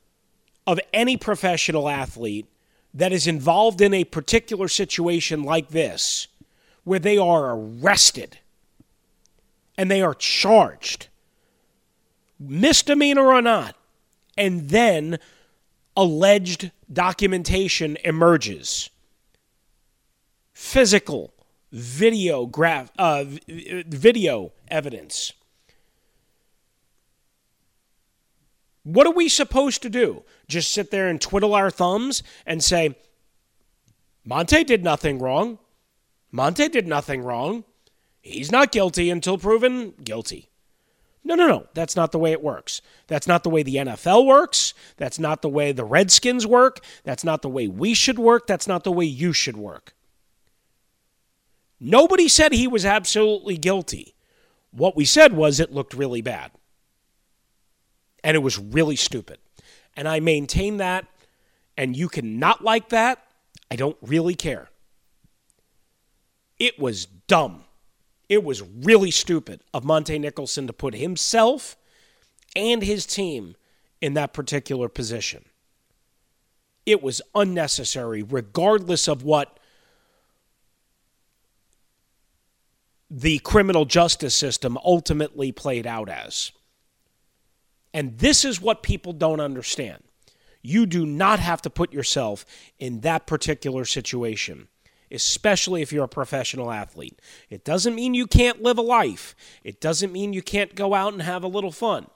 of 0.67 0.81
any 0.93 1.17
professional 1.17 1.89
athlete 1.89 2.47
that 2.93 3.13
is 3.13 3.27
involved 3.27 3.81
in 3.81 3.95
a 3.95 4.05
particular 4.05 4.69
situation 4.69 5.43
like 5.43 5.69
this, 5.69 6.29
where 6.87 7.01
they 7.01 7.19
are 7.19 7.57
arrested 7.57 8.39
and 9.77 9.91
they 9.91 10.01
are 10.01 10.15
charged, 10.15 11.09
misdemeanor 12.39 13.27
or 13.27 13.43
not, 13.43 13.75
and 14.39 14.71
then 14.71 15.19
alleged 15.97 16.71
documentation 16.93 17.99
emerges. 18.05 18.89
Physical 20.53 21.35
video 21.73 22.47
graph 22.47 22.93
uh, 22.97 23.25
video 23.49 24.53
evidence. 24.69 25.33
What 28.85 29.09
are 29.09 29.13
we 29.13 29.29
supposed 29.29 29.83
to 29.83 29.91
do? 29.91 30.23
Just 30.47 30.71
sit 30.71 30.93
there 30.93 31.09
and 31.09 31.21
twiddle 31.21 31.57
our 31.57 31.73
thumbs 31.73 32.23
and 32.47 32.63
say, 32.63 32.95
Montae 34.25 34.65
did 34.65 34.85
nothing 34.85 35.19
wrong. 35.19 35.59
Montae 36.37 36.71
did 36.71 36.87
nothing 36.87 37.23
wrong. 37.23 37.65
He's 38.21 38.53
not 38.53 38.73
guilty 38.73 39.09
until 39.09 39.39
proven 39.39 39.93
guilty. 40.03 40.51
No, 41.25 41.35
no, 41.35 41.49
no. 41.49 41.67
That's 41.75 41.97
not 41.97 42.13
the 42.13 42.19
way 42.19 42.33
it 42.33 42.43
works. 42.43 42.83
That's 43.07 43.27
not 43.27 43.43
the 43.43 43.51
way 43.51 43.63
the 43.63 43.77
NFL 43.77 44.27
works. 44.27 44.75
That's 44.97 45.19
not 45.19 45.43
the 45.43 45.49
way 45.49 45.73
the 45.73 45.85
Redskins 45.85 46.47
work. 46.47 46.81
That's 47.05 47.25
not 47.25 47.43
the 47.43 47.49
way 47.49 47.67
we 47.69 47.95
should 47.95 48.19
work. 48.19 48.47
That's 48.47 48.69
not 48.69 48.85
the 48.85 48.93
way 48.93 49.07
you 49.07 49.33
should 49.33 49.57
work. 49.57 49.95
Nobody 51.81 52.29
said 52.29 52.53
he 52.53 52.69
was 52.69 52.85
absolutely 52.85 53.57
guilty. 53.57 54.15
What 54.71 54.97
we 54.97 55.05
said 55.05 55.33
was 55.33 55.59
it 55.59 55.73
looked 55.73 55.95
really 55.95 56.23
bad. 56.23 56.51
And 58.23 58.37
it 58.37 58.41
was 58.41 58.59
really 58.59 58.97
stupid. 58.97 59.39
And 59.97 60.07
I 60.07 60.21
maintain 60.21 60.77
that. 60.77 61.07
And 61.77 61.97
you 61.97 62.09
can 62.09 62.39
not 62.39 62.63
like 62.63 62.91
that. 62.91 63.25
I 63.71 63.77
don't 63.77 63.97
really 64.01 64.35
care. 64.35 64.69
It 66.59 66.79
was 66.79 67.07
dumb. 67.07 67.65
It 68.29 68.43
was 68.43 68.63
really 68.63 69.11
stupid 69.11 69.61
of 69.73 69.85
Montae 69.85 70.21
Nicholson 70.21 70.67
to 70.67 70.73
put 70.73 70.95
himself 70.95 71.77
and 72.55 72.83
his 72.83 73.07
team 73.07 73.57
in 74.01 74.15
that 74.15 74.33
particular 74.33 74.89
position. 74.89 75.45
It 76.85 77.03
was 77.03 77.21
unnecessary, 77.35 78.23
regardless 78.23 79.09
of 79.09 79.23
what 79.23 79.59
the 83.11 83.39
criminal 83.39 83.85
justice 83.85 84.35
system 84.35 84.79
ultimately 84.85 85.53
played 85.53 85.87
out 85.87 86.09
as. 86.09 86.53
And 87.95 88.19
this 88.19 88.45
is 88.45 88.61
what 88.61 88.83
people 88.83 89.13
don't 89.13 89.41
understand. 89.41 90.03
You 90.63 90.87
do 90.87 91.07
not 91.07 91.39
have 91.39 91.63
to 91.63 91.71
put 91.71 91.93
yourself 91.93 92.45
in 92.79 93.01
that 93.01 93.27
particular 93.27 93.85
situation, 93.85 94.69
especially 95.11 95.83
if 95.83 95.93
you're 95.93 96.05
a 96.05 96.09
professional 96.09 96.71
athlete. 96.71 97.21
It 97.51 97.65
doesn't 97.65 97.95
mean 97.95 98.15
you 98.15 98.27
can't 98.27 98.63
live 98.63 98.79
a 98.79 98.83
life, 98.83 99.35
it 99.65 99.81
doesn't 99.81 100.13
mean 100.13 100.33
you 100.33 100.43
can't 100.43 100.75
go 100.75 100.95
out 100.95 101.13
and 101.13 101.23
have 101.23 101.45
a 101.45 101.49
little 101.49 101.73
fun. 101.73 102.07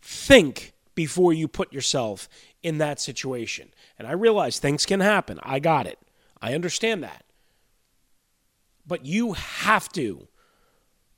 Think 0.00 0.72
before 0.94 1.32
you 1.32 1.48
put 1.48 1.72
yourself 1.72 2.28
in 2.62 2.78
that 2.78 3.00
situation. 3.00 3.70
And 3.98 4.06
I 4.06 4.12
realize 4.12 4.58
things 4.58 4.86
can 4.86 5.00
happen. 5.00 5.38
I 5.42 5.58
got 5.58 5.86
it. 5.86 5.98
I 6.40 6.54
understand 6.54 7.02
that. 7.02 7.24
But 8.86 9.06
you 9.06 9.32
have 9.32 9.88
to 9.90 10.28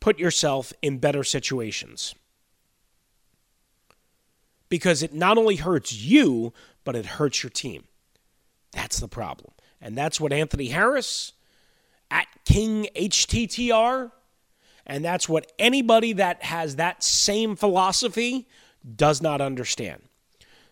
put 0.01 0.19
yourself 0.19 0.73
in 0.83 0.99
better 0.99 1.25
situations. 1.25 2.15
Because 4.69 5.03
it 5.03 5.15
not 5.15 5.39
only 5.39 5.57
hurts 5.57 5.93
you, 5.93 6.53
but 6.85 6.97
it 6.97 7.07
hurts 7.07 7.43
your 7.43 7.51
team. 7.51 7.85
That's 8.73 9.01
the 9.01 9.09
problem. 9.09 9.53
And 9.81 9.97
that's 9.97 10.21
what 10.21 10.33
Anthony 10.33 10.69
Harris 10.69 11.33
at 12.11 12.27
King 12.45 12.89
HTTR, 12.95 14.13
and 14.87 15.05
that's 15.05 15.29
what 15.29 15.51
anybody 15.59 16.13
that 16.15 16.43
has 16.45 16.77
that 16.77 17.03
same 17.03 17.57
philosophy 17.57 18.47
does 18.95 19.21
not 19.21 19.41
understand. 19.41 20.03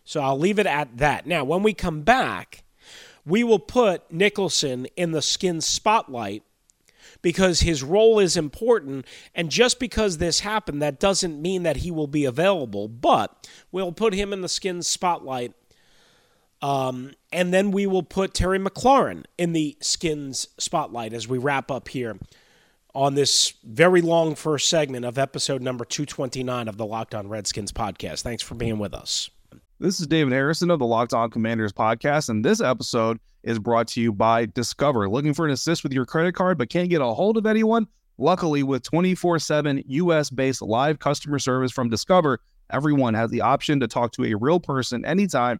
So 0.05 0.21
I'll 0.21 0.39
leave 0.39 0.59
it 0.59 0.67
at 0.67 0.97
that. 0.97 1.25
Now, 1.25 1.43
when 1.43 1.63
we 1.63 1.73
come 1.73 2.01
back, 2.01 2.63
we 3.25 3.43
will 3.43 3.59
put 3.59 4.09
Nicholson 4.11 4.85
in 4.95 5.11
the 5.11 5.21
skin 5.21 5.59
spotlight 5.61 6.43
because 7.21 7.61
his 7.61 7.81
role 7.83 8.19
is 8.19 8.37
important. 8.37 9.05
And 9.33 9.49
just 9.49 9.79
because 9.79 10.17
this 10.17 10.41
happened, 10.41 10.81
that 10.81 10.99
doesn't 10.99 11.41
mean 11.41 11.63
that 11.63 11.77
he 11.77 11.89
will 11.91 12.07
be 12.07 12.23
available, 12.23 12.87
but 12.87 13.49
we'll 13.71 13.91
put 13.91 14.13
him 14.13 14.31
in 14.31 14.41
the 14.41 14.49
skin 14.49 14.83
spotlight. 14.83 15.53
Um, 16.65 17.11
and 17.31 17.53
then 17.53 17.69
we 17.69 17.85
will 17.85 18.01
put 18.01 18.33
Terry 18.33 18.57
McLaurin 18.57 19.25
in 19.37 19.53
the 19.53 19.77
skins 19.81 20.47
spotlight 20.57 21.13
as 21.13 21.27
we 21.27 21.37
wrap 21.37 21.69
up 21.69 21.89
here 21.89 22.17
on 22.95 23.13
this 23.13 23.53
very 23.63 24.01
long 24.01 24.33
first 24.33 24.67
segment 24.67 25.05
of 25.05 25.19
episode 25.19 25.61
number 25.61 25.85
229 25.85 26.67
of 26.67 26.77
the 26.77 26.85
Locked 26.87 27.13
On 27.13 27.29
Redskins 27.29 27.71
podcast. 27.71 28.23
Thanks 28.23 28.41
for 28.41 28.55
being 28.55 28.79
with 28.79 28.95
us. 28.95 29.29
This 29.77 29.99
is 29.99 30.07
David 30.07 30.33
Harrison 30.33 30.71
of 30.71 30.79
the 30.79 30.87
Locked 30.87 31.13
On 31.13 31.29
Commanders 31.29 31.71
podcast, 31.71 32.29
and 32.29 32.43
this 32.43 32.61
episode 32.61 33.19
is 33.43 33.59
brought 33.59 33.87
to 33.89 34.01
you 34.01 34.11
by 34.11 34.47
Discover. 34.47 35.07
Looking 35.07 35.35
for 35.35 35.45
an 35.45 35.51
assist 35.51 35.83
with 35.83 35.93
your 35.93 36.07
credit 36.07 36.33
card 36.33 36.57
but 36.57 36.69
can't 36.69 36.89
get 36.89 36.99
a 36.99 37.05
hold 37.05 37.37
of 37.37 37.45
anyone? 37.45 37.85
Luckily, 38.17 38.63
with 38.63 38.81
24 38.81 39.37
7 39.37 39.83
US 39.85 40.31
based 40.31 40.63
live 40.63 40.97
customer 40.97 41.37
service 41.37 41.71
from 41.71 41.91
Discover, 41.91 42.39
everyone 42.71 43.13
has 43.13 43.29
the 43.29 43.41
option 43.41 43.79
to 43.81 43.87
talk 43.87 44.13
to 44.13 44.25
a 44.25 44.33
real 44.33 44.59
person 44.59 45.05
anytime, 45.05 45.59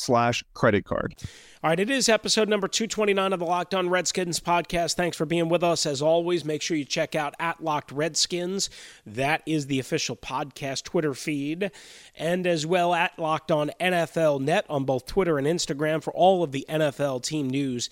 slash 0.00 0.42
credit 0.54 0.84
card. 0.84 1.14
All 1.62 1.68
right, 1.68 1.78
it 1.78 1.90
is 1.90 2.08
episode 2.08 2.48
number 2.48 2.68
229 2.68 3.34
of 3.34 3.38
the 3.38 3.44
Locked 3.44 3.74
On 3.74 3.90
Redskins 3.90 4.40
podcast. 4.40 4.94
Thanks 4.94 5.16
for 5.16 5.26
being 5.26 5.50
with 5.50 5.62
us. 5.62 5.84
As 5.84 6.00
always, 6.00 6.42
make 6.42 6.62
sure 6.62 6.76
you 6.76 6.86
check 6.86 7.14
out 7.14 7.34
at 7.38 7.62
Locked 7.62 7.92
Redskins. 7.92 8.70
That 9.04 9.42
is 9.44 9.66
the 9.66 9.78
official 9.78 10.16
podcast 10.16 10.84
Twitter 10.84 11.12
feed. 11.12 11.70
And 12.16 12.46
as 12.46 12.64
well 12.64 12.94
at 12.94 13.18
Locked 13.18 13.52
On 13.52 13.70
NFL 13.78 14.40
Net 14.40 14.64
on 14.70 14.84
both 14.84 15.04
Twitter 15.04 15.36
and 15.36 15.46
Instagram 15.46 16.02
for 16.02 16.14
all 16.14 16.42
of 16.42 16.52
the 16.52 16.64
NFL 16.68 17.22
team 17.24 17.50
news 17.50 17.90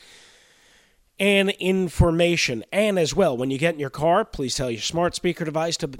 and 1.21 1.51
information. 1.51 2.65
And 2.73 2.99
as 2.99 3.15
well, 3.15 3.37
when 3.37 3.51
you 3.51 3.59
get 3.59 3.75
in 3.75 3.81
your 3.81 3.91
car, 3.91 4.25
please 4.25 4.55
tell 4.55 4.71
your 4.71 4.81
smart 4.81 5.15
speaker 5.15 5.45
device 5.45 5.77
to 5.79 5.91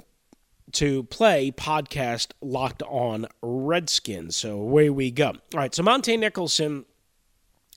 to 0.73 1.03
play 1.03 1.51
podcast 1.51 2.31
Locked 2.41 2.83
On 2.83 3.27
Redskins. 3.41 4.35
So 4.35 4.59
away 4.59 4.89
we 4.89 5.11
go. 5.11 5.27
All 5.29 5.37
right, 5.53 5.73
so 5.73 5.83
Montae 5.83 6.19
Nicholson. 6.19 6.85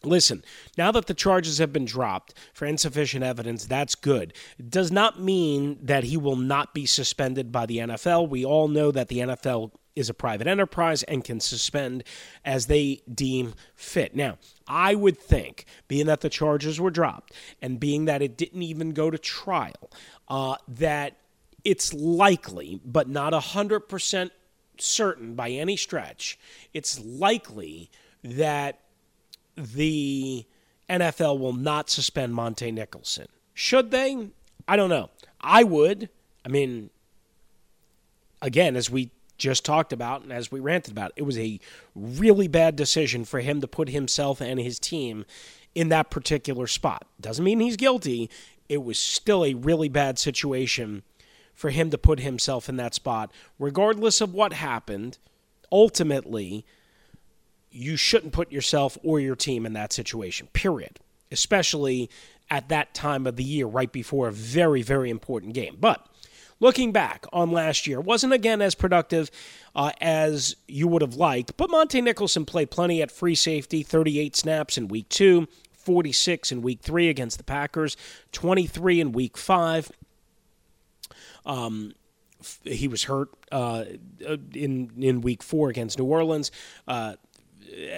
Listen, 0.04 0.44
now 0.76 0.90
that 0.90 1.06
the 1.06 1.14
charges 1.14 1.58
have 1.58 1.72
been 1.72 1.84
dropped 1.84 2.34
for 2.54 2.66
insufficient 2.66 3.22
evidence, 3.22 3.66
that's 3.66 3.94
good. 3.94 4.34
It 4.58 4.68
does 4.68 4.90
not 4.90 5.20
mean 5.20 5.78
that 5.80 6.02
he 6.02 6.16
will 6.16 6.34
not 6.34 6.74
be 6.74 6.86
suspended 6.86 7.52
by 7.52 7.66
the 7.66 7.78
NFL. 7.78 8.28
We 8.28 8.44
all 8.44 8.66
know 8.66 8.90
that 8.90 9.06
the 9.06 9.18
NFL 9.18 9.70
is 9.94 10.08
a 10.08 10.14
private 10.14 10.46
enterprise 10.46 11.02
and 11.04 11.24
can 11.24 11.40
suspend 11.40 12.04
as 12.44 12.66
they 12.66 13.02
deem 13.12 13.54
fit. 13.74 14.16
Now, 14.16 14.38
I 14.66 14.94
would 14.94 15.18
think, 15.18 15.66
being 15.88 16.06
that 16.06 16.20
the 16.20 16.28
charges 16.28 16.80
were 16.80 16.90
dropped 16.90 17.32
and 17.60 17.78
being 17.78 18.06
that 18.06 18.22
it 18.22 18.36
didn't 18.36 18.62
even 18.62 18.92
go 18.92 19.10
to 19.10 19.18
trial, 19.18 19.90
uh, 20.28 20.56
that 20.66 21.16
it's 21.64 21.92
likely, 21.94 22.80
but 22.84 23.08
not 23.08 23.32
100% 23.32 24.30
certain 24.78 25.34
by 25.34 25.50
any 25.50 25.76
stretch, 25.76 26.38
it's 26.72 26.98
likely 27.00 27.90
that 28.24 28.80
the 29.56 30.46
NFL 30.88 31.38
will 31.38 31.52
not 31.52 31.90
suspend 31.90 32.34
Montae 32.34 32.72
Nicholson. 32.72 33.26
Should 33.54 33.90
they? 33.90 34.28
I 34.66 34.76
don't 34.76 34.90
know. 34.90 35.10
I 35.40 35.64
would. 35.64 36.08
I 36.44 36.48
mean, 36.48 36.90
again, 38.40 38.76
as 38.76 38.90
we 38.90 39.10
just 39.38 39.64
talked 39.64 39.92
about 39.92 40.22
and 40.22 40.32
as 40.32 40.52
we 40.52 40.60
ranted 40.60 40.92
about, 40.92 41.12
it 41.16 41.22
was 41.22 41.38
a 41.38 41.58
really 41.94 42.48
bad 42.48 42.76
decision 42.76 43.24
for 43.24 43.40
him 43.40 43.60
to 43.60 43.68
put 43.68 43.88
himself 43.88 44.40
and 44.40 44.60
his 44.60 44.78
team 44.78 45.24
in 45.74 45.88
that 45.88 46.10
particular 46.10 46.66
spot. 46.66 47.06
Doesn't 47.20 47.44
mean 47.44 47.60
he's 47.60 47.76
guilty. 47.76 48.30
It 48.68 48.82
was 48.84 48.98
still 48.98 49.44
a 49.44 49.54
really 49.54 49.88
bad 49.88 50.18
situation 50.18 51.02
for 51.62 51.70
him 51.70 51.90
to 51.90 51.96
put 51.96 52.18
himself 52.18 52.68
in 52.68 52.74
that 52.74 52.92
spot. 52.92 53.30
Regardless 53.56 54.20
of 54.20 54.34
what 54.34 54.52
happened, 54.52 55.16
ultimately, 55.70 56.66
you 57.70 57.96
shouldn't 57.96 58.32
put 58.32 58.50
yourself 58.50 58.98
or 59.04 59.20
your 59.20 59.36
team 59.36 59.64
in 59.64 59.72
that 59.74 59.92
situation, 59.92 60.48
period. 60.52 60.98
Especially 61.30 62.10
at 62.50 62.68
that 62.68 62.94
time 62.94 63.28
of 63.28 63.36
the 63.36 63.44
year, 63.44 63.66
right 63.66 63.92
before 63.92 64.26
a 64.26 64.32
very, 64.32 64.82
very 64.82 65.08
important 65.08 65.54
game. 65.54 65.76
But 65.78 66.04
looking 66.58 66.90
back 66.90 67.26
on 67.32 67.52
last 67.52 67.86
year, 67.86 68.00
wasn't 68.00 68.32
again 68.32 68.60
as 68.60 68.74
productive 68.74 69.30
uh, 69.76 69.92
as 70.00 70.56
you 70.66 70.88
would 70.88 71.00
have 71.00 71.14
liked, 71.14 71.56
but 71.56 71.70
Montae 71.70 72.02
Nicholson 72.02 72.44
played 72.44 72.72
plenty 72.72 73.00
at 73.00 73.12
free 73.12 73.36
safety, 73.36 73.84
38 73.84 74.34
snaps 74.34 74.76
in 74.76 74.88
week 74.88 75.08
two. 75.08 75.46
46 75.82 76.52
in 76.52 76.62
week 76.62 76.80
three 76.80 77.08
against 77.08 77.38
the 77.38 77.44
Packers, 77.44 77.96
23 78.30 79.00
in 79.00 79.10
week 79.10 79.36
five. 79.36 79.90
Um, 81.46 81.94
he 82.64 82.88
was 82.88 83.04
hurt 83.04 83.30
uh, 83.50 83.84
in 84.54 84.90
in 84.98 85.20
week 85.20 85.42
four 85.42 85.68
against 85.68 85.98
New 85.98 86.04
Orleans. 86.04 86.50
Uh, 86.86 87.14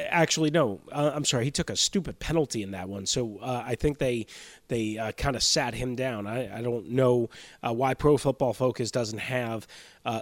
actually, 0.08 0.50
no, 0.50 0.80
uh, 0.92 1.12
I'm 1.14 1.24
sorry. 1.24 1.44
He 1.44 1.50
took 1.50 1.70
a 1.70 1.76
stupid 1.76 2.18
penalty 2.18 2.62
in 2.62 2.70
that 2.72 2.88
one, 2.88 3.06
so 3.06 3.38
uh, 3.40 3.62
I 3.64 3.74
think 3.74 3.98
they 3.98 4.26
they 4.68 4.98
uh, 4.98 5.12
kind 5.12 5.37
of 5.37 5.42
sat 5.42 5.74
him 5.74 5.94
down. 5.96 6.26
I, 6.26 6.58
I 6.58 6.62
don't 6.62 6.90
know 6.90 7.30
uh, 7.62 7.72
why 7.72 7.94
Pro 7.94 8.16
Football 8.16 8.52
Focus 8.52 8.90
doesn't 8.90 9.18
have 9.18 9.66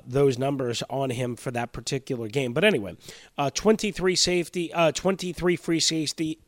those 0.06 0.38
numbers 0.38 0.82
on 0.88 1.10
him 1.10 1.34
for 1.34 1.50
that 1.50 1.72
particular 1.72 2.28
game. 2.28 2.52
But 2.52 2.62
anyway, 2.62 2.96
23 3.52 4.14
safety, 4.14 4.72
23 4.94 5.56
free 5.56 5.80
safety 5.80 6.38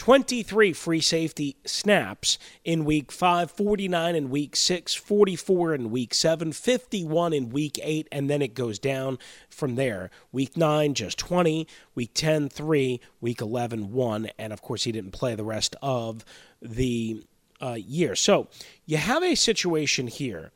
23 0.00 0.72
free 0.72 1.00
safety 1.02 1.56
snaps 1.66 2.38
in 2.64 2.86
week 2.86 3.12
5, 3.12 3.50
49 3.50 4.14
in 4.16 4.30
week 4.30 4.56
6, 4.56 4.94
44 4.94 5.74
in 5.74 5.90
week 5.90 6.14
7, 6.14 6.52
51 6.52 7.34
in 7.34 7.50
week 7.50 7.78
8, 7.82 8.08
and 8.10 8.30
then 8.30 8.40
it 8.40 8.54
goes 8.54 8.78
down 8.78 9.18
from 9.50 9.74
there. 9.74 10.10
Week 10.32 10.56
9, 10.56 10.94
just 10.94 11.18
20, 11.18 11.68
week 11.94 12.12
10, 12.14 12.48
3, 12.48 12.98
week 13.20 13.42
11, 13.42 13.92
1, 13.92 14.30
and 14.38 14.54
of 14.54 14.62
course, 14.62 14.84
he 14.84 14.92
didn't 14.92 15.10
play 15.10 15.34
the 15.34 15.44
rest 15.44 15.76
of 15.82 16.24
the 16.62 17.22
uh, 17.60 17.74
year. 17.74 18.16
So 18.16 18.48
you 18.86 18.96
have 18.96 19.22
a 19.22 19.34
situation 19.34 20.06
here 20.06 20.50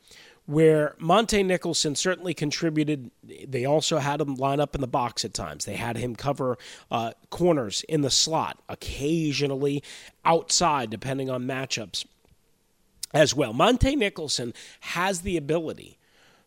where 0.45 0.95
Montae 0.99 1.45
Nicholson 1.45 1.95
certainly 1.95 2.33
contributed. 2.33 3.11
They 3.23 3.65
also 3.65 3.97
had 3.97 4.21
him 4.21 4.35
line 4.35 4.59
up 4.59 4.75
in 4.75 4.81
the 4.81 4.87
box 4.87 5.25
at 5.25 5.33
times. 5.33 5.65
They 5.65 5.75
had 5.75 5.97
him 5.97 6.15
cover 6.15 6.57
uh, 6.91 7.11
corners 7.29 7.83
in 7.89 8.01
the 8.01 8.11
slot, 8.11 8.59
occasionally 8.69 9.83
outside, 10.23 10.89
depending 10.89 11.29
on 11.29 11.45
matchups 11.45 12.05
as 13.13 13.33
well. 13.33 13.53
Montae 13.53 13.95
Nicholson 13.95 14.53
has 14.81 15.21
the 15.21 15.37
ability, 15.37 15.97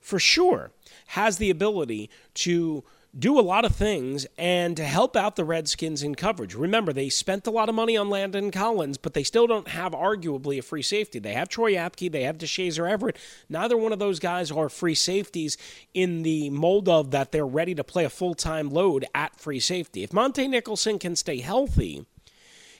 for 0.00 0.18
sure, 0.18 0.70
has 1.08 1.38
the 1.38 1.50
ability 1.50 2.11
to 2.34 2.84
do 3.18 3.38
a 3.38 3.42
lot 3.42 3.64
of 3.64 3.74
things 3.74 4.26
and 4.37 4.76
to 4.76 4.85
help 4.85 5.16
out 5.16 5.35
the 5.35 5.44
Redskins 5.44 6.02
in 6.02 6.14
coverage. 6.14 6.54
Remember, 6.54 6.92
they 6.92 7.09
spent 7.09 7.46
a 7.46 7.50
lot 7.50 7.68
of 7.68 7.74
money 7.74 7.96
on 7.96 8.09
Landon 8.09 8.50
Collins, 8.50 8.96
but 8.96 9.14
they 9.14 9.24
still 9.24 9.46
don't 9.46 9.68
have 9.68 9.92
arguably 9.92 10.59
a 10.59 10.62
free 10.62 10.83
safety. 10.83 11.18
They 11.18 11.33
have 11.33 11.48
Troy 11.48 11.72
Apke, 11.72 12.12
they 12.12 12.22
have 12.22 12.38
Deshazor 12.38 12.88
Everett. 12.88 13.16
Neither 13.48 13.76
one 13.76 13.92
of 13.92 13.98
those 13.98 14.20
guys 14.20 14.52
are 14.52 14.68
free 14.68 14.94
safeties 14.94 15.57
in 15.94 16.22
the 16.22 16.50
mold 16.50 16.88
of 16.88 17.11
that 17.11 17.33
they're 17.33 17.46
ready 17.46 17.74
to 17.74 17.83
play 17.83 18.04
a 18.04 18.11
full 18.11 18.35
time 18.35 18.70
load 18.70 19.04
at 19.14 19.37
free 19.37 19.61
safety. 19.61 20.04
If 20.04 20.11
Montae 20.11 20.48
Nicholson 20.48 20.98
can 20.98 21.16
stay 21.16 21.40
healthy, 21.40 22.07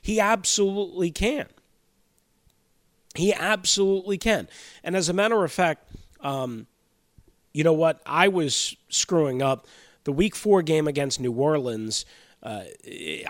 he 0.01 0.20
absolutely 0.20 1.11
can. 1.11 1.46
He 3.14 3.33
absolutely 3.33 4.18
can. 4.18 4.48
And 4.85 4.94
as 4.94 5.09
a 5.09 5.12
matter 5.12 5.42
of 5.42 5.51
fact, 5.51 5.90
um, 6.20 6.68
you 7.53 7.64
know 7.64 7.72
what? 7.72 8.01
I 8.07 8.29
was 8.29 8.77
screwing 8.88 9.42
up 9.42 9.66
the 10.09 10.12
week 10.12 10.35
four 10.35 10.62
game 10.62 10.88
against 10.88 11.21
New 11.21 11.33
Orleans. 11.33 12.07
Uh, 12.42 12.62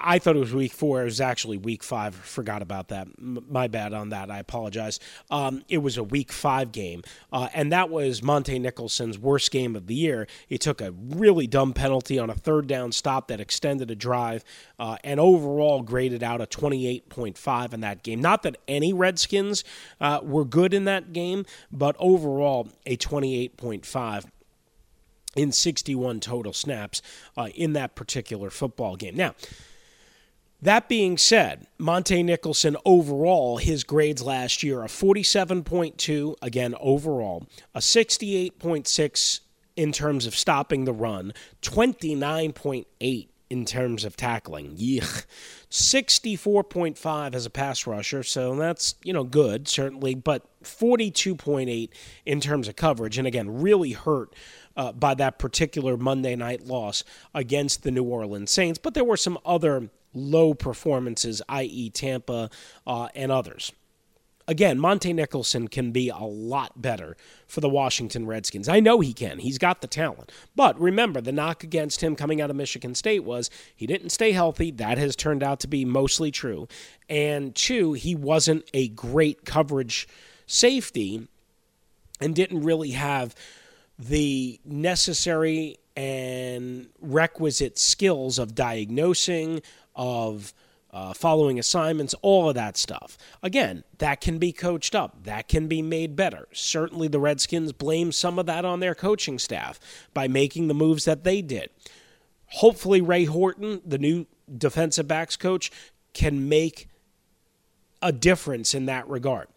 I 0.01 0.21
thought 0.21 0.37
it 0.37 0.38
was 0.38 0.55
week 0.55 0.73
four. 0.73 1.01
It 1.01 1.07
was 1.07 1.21
actually 1.21 1.59
week 1.59 1.83
five. 1.83 2.14
Forgot 2.14 2.62
about 2.62 2.87
that. 2.88 3.09
M- 3.19 3.45
my 3.51 3.67
bad 3.67 3.93
on 3.93 4.11
that. 4.11 4.31
I 4.31 4.38
apologize. 4.38 5.01
Um, 5.29 5.64
it 5.69 5.79
was 5.79 5.97
a 5.97 6.05
week 6.05 6.31
five 6.31 6.71
game, 6.71 7.03
uh, 7.33 7.49
and 7.53 7.73
that 7.73 7.91
was 7.91 8.21
Montae 8.21 8.61
Nicholson's 8.61 9.19
worst 9.19 9.51
game 9.51 9.75
of 9.75 9.88
the 9.88 9.95
year. 9.97 10.29
He 10.47 10.57
took 10.57 10.81
a 10.81 10.93
really 10.93 11.49
dumb 11.49 11.73
penalty 11.73 12.17
on 12.17 12.31
a 12.31 12.35
third 12.35 12.69
down 12.69 12.93
stop 12.93 13.27
that 13.27 13.41
extended 13.41 13.91
a 13.91 13.97
drive, 13.97 14.45
uh, 14.79 14.99
and 15.03 15.19
overall 15.19 15.83
graded 15.83 16.23
out 16.23 16.41
a 16.41 16.47
28.5 16.47 17.73
in 17.73 17.81
that 17.81 18.05
game. 18.05 18.21
Not 18.21 18.45
that 18.45 18.57
any 18.69 18.93
Redskins 18.93 19.64
uh, 20.01 20.21
were 20.23 20.45
good 20.45 20.73
in 20.73 20.85
that 20.85 21.12
game, 21.12 21.45
but 21.73 21.97
overall 21.99 22.69
a 22.87 22.97
28.5 22.97 24.27
in 25.38 25.53
61 25.53 26.20
total 26.20 26.53
snaps 26.53 27.01
uh, 27.37 27.48
in 27.55 27.72
that 27.74 27.94
particular 27.94 28.51
football 28.51 28.96
game. 28.96 29.16
Now, 29.16 29.35
that 30.61 30.88
being 30.88 31.16
said, 31.16 31.68
Montae 31.79 32.24
Nicholson 32.24 32.77
overall, 32.85 33.59
his 33.59 33.85
grades 33.85 34.22
last 34.22 34.64
year 34.64 34.83
a 34.83 34.88
47.2, 34.88 36.35
again 36.42 36.74
overall, 36.81 37.46
a 37.74 37.79
68.6 37.79 39.40
in 39.77 39.92
terms 39.92 40.27
of 40.27 40.35
stopping 40.35 40.85
the 40.85 40.92
run, 40.92 41.33
29.8 41.62 43.29
in 43.51 43.65
terms 43.65 44.05
of 44.05 44.17
tackling. 44.17 44.77
Yuck. 44.77 45.27
64.5 45.71 47.35
as 47.35 47.47
a 47.47 47.51
pass 47.51 47.87
rusher, 47.87 48.23
so 48.23 48.55
that's, 48.57 48.95
you 49.03 49.13
know, 49.13 49.25
good, 49.25 49.69
certainly, 49.69 50.15
but 50.15 50.47
42.8 50.63 51.91
in 52.25 52.41
terms 52.41 52.69
of 52.69 52.77
coverage. 52.77 53.19
And 53.19 53.27
again, 53.27 53.61
really 53.61 53.93
hurt 53.93 54.35
uh, 54.77 54.93
by 54.93 55.15
that 55.15 55.39
particular 55.39 55.97
Monday 55.97 56.37
night 56.37 56.67
loss 56.67 57.05
against 57.35 57.83
the 57.83 57.91
New 57.91 58.05
Orleans 58.05 58.51
Saints. 58.51 58.79
But 58.79 58.95
there 58.95 59.05
were 59.05 59.17
some 59.17 59.39
other 59.45 59.91
low 60.15 60.55
performances, 60.55 61.43
i.e., 61.49 61.91
Tampa 61.91 62.51
uh, 62.87 63.09
and 63.15 63.31
others. 63.31 63.73
Again, 64.49 64.79
Montae 64.79 65.15
Nicholson 65.15 65.69
can 65.69 65.93
be 65.93 66.09
a 66.09 66.17
lot 66.17 66.81
better 66.81 67.19
for 67.47 67.61
the 67.61 67.69
Washington 67.69 68.27
Redskins. 68.27 68.67
I 68.67 68.81
know 68.81 69.01
he 69.01 69.13
can. 69.13 69.41
He's 69.41 69.59
got 69.59 69.83
the 69.83 69.87
talent. 69.87 70.33
But 70.57 70.81
remember, 70.81 71.21
the 71.21 71.33
knock 71.33 71.63
against 71.63 72.01
him 72.01 72.17
coming 72.17 72.41
out 72.41 72.49
of 72.49 72.57
Michigan 72.57 72.95
State 72.95 73.25
was 73.25 73.51
he 73.77 73.87
didn't 73.87 74.09
stay 74.09 74.33
healthy. 74.33 74.71
That 74.71 74.97
has 74.97 75.15
turned 75.15 75.43
out 75.43 75.61
to 75.61 75.69
be 75.69 75.85
mostly 75.85 76.31
true. 76.31 76.67
And 77.11 77.55
two, 77.55 77.93
he 77.93 78.15
wasn't 78.15 78.65
a 78.73 78.89
great 78.89 79.45
coverage 79.45 80.09
safety 80.47 81.29
and 82.19 82.35
didn't 82.35 82.63
really 82.63 82.93
have 82.93 83.35
the 83.99 84.59
necessary 84.65 85.77
and 85.95 86.89
requisite 87.03 87.79
skills 87.79 88.39
of 88.39 88.55
diagnosing, 88.55 89.61
of 89.95 90.55
uh, 90.90 91.12
following 91.12 91.59
assignments, 91.59 92.14
all 92.22 92.48
of 92.48 92.55
that 92.55 92.77
stuff. 92.77 93.18
Again, 93.42 93.85
that 93.98 94.20
can 94.20 94.38
be 94.38 94.53
coached 94.53 94.94
up. 94.94 95.24
That 95.24 95.48
can 95.48 95.68
be 95.68 95.83
made 95.83 96.16
better. 96.16 96.48
Certainly, 96.53 97.09
the 97.09 97.20
Redskins 97.20 97.72
blame 97.72 98.12
some 98.12 98.38
of 98.38 98.46
that 98.46 98.64
on 98.64 98.81
their 98.81 98.94
coaching 98.94 99.38
staff 99.38 99.79
by 100.14 100.29
making 100.29 100.68
the 100.68 100.74
moves 100.74 101.05
that 101.05 101.24
they 101.24 101.42
did. 101.42 101.70
Hopefully, 102.46 103.01
Ray 103.01 103.24
Horton, 103.24 103.83
the 103.85 103.98
new 103.98 104.27
defensive 104.57 105.07
backs 105.07 105.37
coach, 105.37 105.70
can 106.14 106.48
make 106.48 106.88
a 108.01 108.12
difference 108.12 108.74
in 108.74 108.87
that 108.87 109.07
regard. 109.09 109.48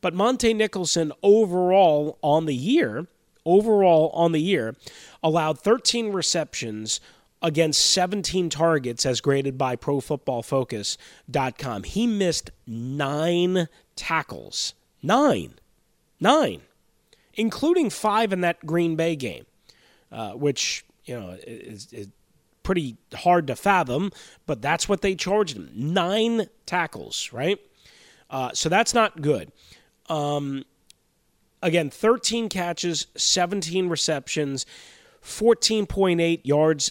But 0.00 0.14
Montae 0.14 0.54
Nicholson, 0.54 1.12
overall 1.22 2.18
on 2.22 2.46
the 2.46 2.54
year, 2.54 3.08
overall 3.44 4.10
on 4.10 4.32
the 4.32 4.40
year, 4.40 4.76
allowed 5.22 5.58
13 5.58 6.12
receptions 6.12 7.00
against 7.46 7.92
17 7.92 8.50
targets 8.50 9.06
as 9.06 9.20
graded 9.20 9.56
by 9.56 9.76
profootballfocus.com. 9.76 11.84
He 11.84 12.08
missed 12.08 12.50
nine 12.66 13.68
tackles. 13.94 14.74
Nine. 15.00 15.54
Nine. 16.18 16.62
Including 17.34 17.90
five 17.90 18.32
in 18.32 18.40
that 18.40 18.66
Green 18.66 18.96
Bay 18.96 19.14
game, 19.14 19.46
uh, 20.10 20.32
which, 20.32 20.84
you 21.04 21.14
know, 21.14 21.38
is, 21.46 21.92
is 21.92 22.08
pretty 22.64 22.96
hard 23.14 23.46
to 23.46 23.54
fathom, 23.54 24.10
but 24.46 24.60
that's 24.60 24.88
what 24.88 25.02
they 25.02 25.14
charged 25.14 25.56
him. 25.56 25.70
Nine 25.72 26.48
tackles, 26.66 27.32
right? 27.32 27.60
Uh, 28.28 28.50
so 28.54 28.68
that's 28.68 28.92
not 28.92 29.22
good. 29.22 29.52
Um, 30.08 30.64
again, 31.62 31.90
13 31.90 32.48
catches, 32.48 33.06
17 33.14 33.88
receptions, 33.88 34.66
14.8 35.22 36.40
yards 36.42 36.90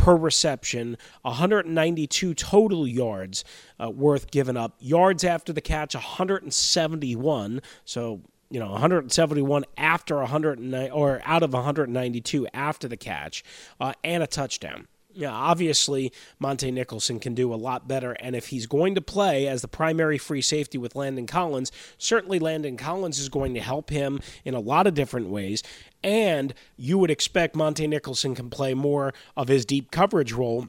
per 0.00 0.16
reception, 0.16 0.96
192 1.22 2.32
total 2.32 2.88
yards 2.88 3.44
uh, 3.78 3.90
worth 3.90 4.30
given 4.30 4.56
up. 4.56 4.74
Yards 4.80 5.24
after 5.24 5.52
the 5.52 5.60
catch, 5.60 5.94
171. 5.94 7.60
So 7.84 8.22
you 8.50 8.58
know 8.58 8.70
171 8.70 9.64
after 9.76 10.16
109 10.16 10.90
or 10.90 11.20
out 11.24 11.42
of 11.42 11.52
192 11.52 12.48
after 12.54 12.88
the 12.88 12.96
catch, 12.96 13.44
uh, 13.78 13.92
and 14.02 14.22
a 14.22 14.26
touchdown 14.26 14.88
yeah, 15.14 15.32
obviously 15.32 16.12
Montae 16.40 16.72
Nicholson 16.72 17.20
can 17.20 17.34
do 17.34 17.52
a 17.52 17.56
lot 17.56 17.88
better. 17.88 18.12
And 18.12 18.36
if 18.36 18.48
he's 18.48 18.66
going 18.66 18.94
to 18.94 19.00
play 19.00 19.46
as 19.48 19.62
the 19.62 19.68
primary 19.68 20.18
free 20.18 20.42
safety 20.42 20.78
with 20.78 20.94
Landon 20.94 21.26
Collins, 21.26 21.72
certainly 21.98 22.38
Landon 22.38 22.76
Collins 22.76 23.18
is 23.18 23.28
going 23.28 23.54
to 23.54 23.60
help 23.60 23.90
him 23.90 24.20
in 24.44 24.54
a 24.54 24.60
lot 24.60 24.86
of 24.86 24.94
different 24.94 25.28
ways. 25.28 25.62
And 26.02 26.54
you 26.76 26.98
would 26.98 27.10
expect 27.10 27.56
Montae 27.56 27.88
Nicholson 27.88 28.34
can 28.34 28.50
play 28.50 28.74
more 28.74 29.12
of 29.36 29.48
his 29.48 29.64
deep 29.64 29.90
coverage 29.90 30.32
role 30.32 30.68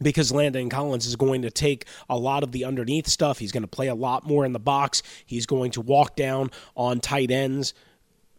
because 0.00 0.30
Landon 0.30 0.68
Collins 0.68 1.06
is 1.06 1.16
going 1.16 1.42
to 1.42 1.50
take 1.50 1.86
a 2.08 2.16
lot 2.16 2.42
of 2.42 2.52
the 2.52 2.64
underneath 2.64 3.08
stuff. 3.08 3.38
He's 3.38 3.52
going 3.52 3.64
to 3.64 3.68
play 3.68 3.88
a 3.88 3.94
lot 3.94 4.26
more 4.26 4.44
in 4.44 4.52
the 4.52 4.60
box. 4.60 5.02
He's 5.26 5.46
going 5.46 5.72
to 5.72 5.80
walk 5.80 6.16
down 6.16 6.50
on 6.76 7.00
tight 7.00 7.30
ends 7.30 7.74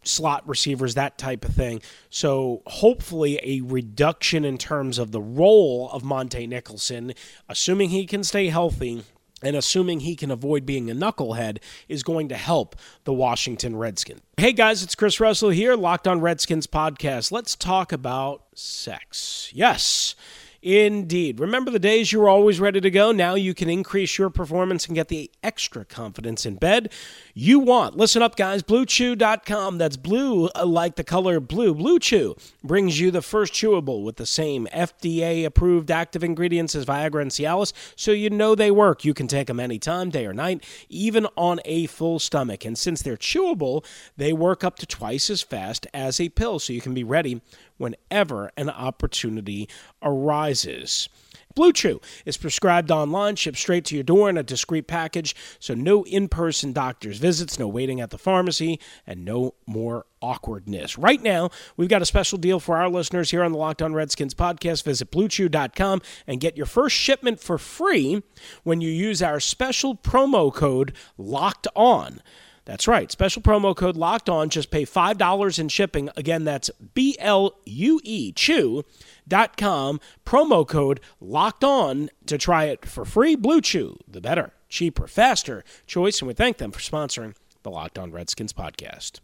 slot 0.02 0.48
receivers, 0.48 0.94
that 0.94 1.18
type 1.18 1.44
of 1.44 1.54
thing. 1.54 1.82
So 2.08 2.62
hopefully 2.66 3.38
a 3.42 3.60
reduction 3.60 4.44
in 4.44 4.58
terms 4.58 4.98
of 4.98 5.12
the 5.12 5.20
role 5.20 5.90
of 5.92 6.02
Montae 6.02 6.48
Nicholson, 6.48 7.12
assuming 7.48 7.90
he 7.90 8.06
can 8.06 8.24
stay 8.24 8.48
healthy 8.48 9.04
and 9.42 9.56
assuming 9.56 10.00
he 10.00 10.16
can 10.16 10.30
avoid 10.30 10.66
being 10.66 10.90
a 10.90 10.94
knucklehead, 10.94 11.58
is 11.88 12.02
going 12.02 12.28
to 12.28 12.36
help 12.36 12.76
the 13.04 13.12
Washington 13.12 13.74
Redskins. 13.76 14.20
Hey 14.36 14.52
guys, 14.52 14.82
it's 14.82 14.94
Chris 14.94 15.18
Russell 15.18 15.50
here, 15.50 15.76
Locked 15.76 16.06
on 16.06 16.20
Redskins 16.20 16.66
podcast. 16.66 17.32
Let's 17.32 17.56
talk 17.56 17.92
about 17.92 18.42
sex. 18.54 19.50
Yes. 19.54 20.14
Indeed. 20.62 21.40
Remember 21.40 21.70
the 21.70 21.78
days 21.78 22.12
you 22.12 22.20
were 22.20 22.28
always 22.28 22.60
ready 22.60 22.82
to 22.82 22.90
go? 22.90 23.12
Now 23.12 23.34
you 23.34 23.54
can 23.54 23.70
increase 23.70 24.18
your 24.18 24.28
performance 24.28 24.86
and 24.86 24.94
get 24.94 25.08
the 25.08 25.30
extra 25.42 25.86
confidence 25.86 26.44
in 26.44 26.56
bed 26.56 26.92
you 27.32 27.58
want. 27.58 27.96
Listen 27.96 28.20
up, 28.20 28.36
guys. 28.36 28.62
BlueChew.com. 28.62 29.78
That's 29.78 29.96
blue 29.96 30.48
uh, 30.48 30.66
like 30.66 30.96
the 30.96 31.04
color 31.04 31.40
blue. 31.40 31.74
Blue 31.74 31.98
Chew 31.98 32.36
brings 32.62 33.00
you 33.00 33.10
the 33.10 33.22
first 33.22 33.54
chewable 33.54 34.04
with 34.04 34.16
the 34.16 34.26
same 34.26 34.66
FDA 34.66 35.46
approved 35.46 35.90
active 35.90 36.22
ingredients 36.22 36.74
as 36.74 36.84
Viagra 36.84 37.22
and 37.22 37.30
Cialis, 37.30 37.72
so 37.96 38.12
you 38.12 38.28
know 38.28 38.54
they 38.54 38.70
work. 38.70 39.04
You 39.04 39.14
can 39.14 39.28
take 39.28 39.46
them 39.46 39.60
anytime, 39.60 40.10
day 40.10 40.26
or 40.26 40.34
night, 40.34 40.64
even 40.90 41.26
on 41.36 41.60
a 41.64 41.86
full 41.86 42.18
stomach. 42.18 42.66
And 42.66 42.76
since 42.76 43.00
they're 43.00 43.16
chewable, 43.16 43.84
they 44.18 44.34
work 44.34 44.62
up 44.62 44.78
to 44.80 44.86
twice 44.86 45.30
as 45.30 45.40
fast 45.40 45.86
as 45.94 46.20
a 46.20 46.28
pill, 46.28 46.58
so 46.58 46.74
you 46.74 46.82
can 46.82 46.92
be 46.92 47.04
ready 47.04 47.40
whenever 47.80 48.50
an 48.56 48.70
opportunity 48.70 49.68
arises. 50.02 51.08
Blue 51.54 51.72
Chew 51.72 52.00
is 52.24 52.36
prescribed 52.36 52.92
online, 52.92 53.34
shipped 53.34 53.58
straight 53.58 53.84
to 53.86 53.96
your 53.96 54.04
door 54.04 54.30
in 54.30 54.38
a 54.38 54.42
discreet 54.42 54.86
package, 54.86 55.34
so 55.58 55.74
no 55.74 56.04
in 56.04 56.28
person 56.28 56.72
doctor's 56.72 57.18
visits, 57.18 57.58
no 57.58 57.66
waiting 57.66 58.00
at 58.00 58.10
the 58.10 58.18
pharmacy, 58.18 58.78
and 59.04 59.24
no 59.24 59.54
more 59.66 60.06
awkwardness. 60.22 60.96
Right 60.96 61.20
now, 61.20 61.50
we've 61.76 61.88
got 61.88 62.02
a 62.02 62.06
special 62.06 62.38
deal 62.38 62.60
for 62.60 62.76
our 62.76 62.88
listeners 62.88 63.32
here 63.32 63.42
on 63.42 63.50
the 63.50 63.58
Locked 63.58 63.82
On 63.82 63.92
Redskins 63.92 64.34
podcast. 64.34 64.84
Visit 64.84 65.10
BlueChew.com 65.10 66.02
and 66.28 66.40
get 66.40 66.56
your 66.56 66.66
first 66.66 66.94
shipment 66.94 67.40
for 67.40 67.58
free 67.58 68.22
when 68.62 68.80
you 68.80 68.90
use 68.90 69.20
our 69.20 69.40
special 69.40 69.96
promo 69.96 70.54
code 70.54 70.92
Locked 71.18 71.66
On. 71.74 72.20
That's 72.64 72.86
right. 72.86 73.10
Special 73.10 73.42
promo 73.42 73.74
code 73.74 73.96
locked 73.96 74.28
on. 74.28 74.48
Just 74.48 74.70
pay 74.70 74.84
$5 74.84 75.58
in 75.58 75.68
shipping. 75.68 76.10
Again, 76.16 76.44
that's 76.44 76.70
B 76.94 77.16
L 77.18 77.56
U 77.64 78.00
E 78.04 78.32
Chew.com. 78.32 80.00
Promo 80.26 80.68
code 80.68 81.00
locked 81.20 81.64
on 81.64 82.10
to 82.26 82.38
try 82.38 82.64
it 82.64 82.86
for 82.86 83.04
free. 83.04 83.34
Blue 83.34 83.60
Chew, 83.60 83.98
the 84.06 84.20
better, 84.20 84.52
cheaper, 84.68 85.06
faster 85.06 85.64
choice. 85.86 86.20
And 86.20 86.28
we 86.28 86.34
thank 86.34 86.58
them 86.58 86.70
for 86.70 86.80
sponsoring 86.80 87.34
the 87.62 87.70
Locked 87.70 87.98
On 87.98 88.12
Redskins 88.12 88.52
podcast. 88.52 89.20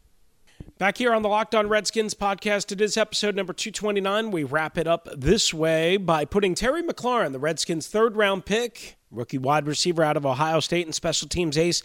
Back 0.78 0.98
here 0.98 1.14
on 1.14 1.22
the 1.22 1.28
Locked 1.28 1.54
On 1.54 1.68
Redskins 1.68 2.14
podcast, 2.14 2.70
it 2.70 2.80
is 2.80 2.96
episode 2.96 3.34
number 3.34 3.52
229. 3.52 4.30
We 4.30 4.44
wrap 4.44 4.76
it 4.76 4.86
up 4.86 5.08
this 5.14 5.54
way 5.54 5.96
by 5.96 6.24
putting 6.24 6.54
Terry 6.54 6.82
McLaurin, 6.82 7.32
the 7.32 7.38
Redskins' 7.38 7.88
third 7.88 8.16
round 8.16 8.44
pick, 8.44 8.96
rookie 9.10 9.38
wide 9.38 9.66
receiver 9.66 10.02
out 10.02 10.16
of 10.18 10.26
Ohio 10.26 10.60
State 10.60 10.86
and 10.86 10.94
special 10.94 11.28
teams 11.28 11.56
ace, 11.56 11.82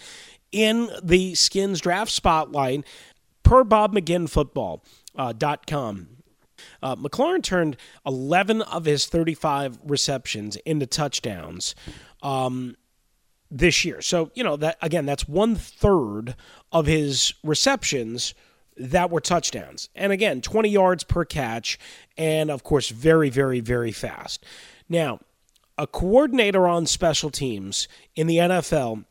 in 0.52 0.90
the 1.02 1.36
Skins 1.36 1.82
draft 1.82 2.12
spotlight 2.12 2.86
per 3.44 3.64
Bob 3.64 3.94
McGinn 3.94 4.30
Football.com. 4.30 6.08
Uh, 6.84 6.86
uh, 6.86 6.96
McLaurin 6.96 7.42
turned 7.42 7.76
11 8.06 8.62
of 8.62 8.86
his 8.86 9.08
35 9.08 9.80
receptions 9.84 10.58
into 10.58 10.86
touchdowns. 10.86 11.74
Um, 12.22 12.76
this 13.52 13.84
year. 13.84 14.02
So, 14.02 14.32
you 14.34 14.44
know, 14.44 14.56
that 14.56 14.78
again, 14.82 15.06
that's 15.06 15.28
one 15.28 15.56
third 15.56 16.36
of 16.72 16.86
his 16.86 17.34
receptions 17.44 18.34
that 18.78 19.12
were 19.12 19.20
touchdowns. 19.20 19.90
And 19.94 20.14
again, 20.14 20.42
20 20.42 20.70
yards 20.70 21.04
per 21.04 21.26
catch, 21.26 21.78
and 22.18 22.50
of 22.50 22.64
course, 22.64 22.90
very, 22.90 23.30
very, 23.30 23.60
very 23.60 23.92
fast. 23.92 24.46
Now, 24.88 25.20
a 25.78 25.86
coordinator 25.86 26.68
on 26.68 26.86
special 26.86 27.30
teams 27.30 27.88
in 28.16 28.28
the 28.28 28.38
NFL 28.38 29.06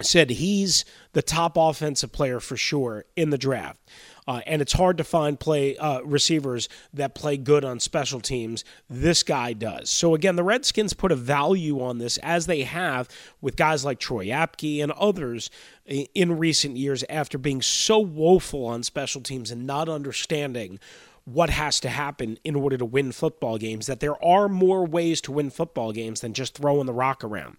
said 0.00 0.30
he's 0.30 0.84
the 1.12 1.22
top 1.22 1.56
offensive 1.56 2.12
player 2.12 2.40
for 2.40 2.56
sure 2.56 3.04
in 3.16 3.30
the 3.30 3.38
draft. 3.38 3.80
Uh, 4.28 4.40
and 4.44 4.60
it's 4.60 4.72
hard 4.72 4.98
to 4.98 5.04
find 5.04 5.38
play 5.38 5.76
uh, 5.76 6.00
receivers 6.00 6.68
that 6.92 7.14
play 7.14 7.36
good 7.36 7.64
on 7.64 7.78
special 7.78 8.20
teams. 8.20 8.64
This 8.90 9.22
guy 9.22 9.52
does. 9.52 9.88
So 9.88 10.14
again, 10.14 10.34
the 10.34 10.42
Redskins 10.42 10.94
put 10.94 11.12
a 11.12 11.16
value 11.16 11.80
on 11.80 11.98
this 11.98 12.18
as 12.18 12.46
they 12.46 12.62
have 12.62 13.08
with 13.40 13.56
guys 13.56 13.84
like 13.84 14.00
Troy 14.00 14.26
Apke 14.26 14.82
and 14.82 14.90
others 14.92 15.48
in 15.86 16.38
recent 16.38 16.76
years 16.76 17.04
after 17.08 17.38
being 17.38 17.62
so 17.62 18.00
woeful 18.00 18.66
on 18.66 18.82
special 18.82 19.20
teams 19.20 19.52
and 19.52 19.64
not 19.64 19.88
understanding 19.88 20.80
what 21.24 21.50
has 21.50 21.80
to 21.80 21.88
happen 21.88 22.38
in 22.44 22.54
order 22.54 22.76
to 22.76 22.84
win 22.84 23.12
football 23.12 23.58
games, 23.58 23.86
that 23.86 23.98
there 24.00 24.22
are 24.24 24.48
more 24.48 24.86
ways 24.86 25.20
to 25.20 25.32
win 25.32 25.50
football 25.50 25.92
games 25.92 26.20
than 26.20 26.32
just 26.32 26.54
throwing 26.56 26.86
the 26.86 26.92
rock 26.92 27.24
around. 27.24 27.56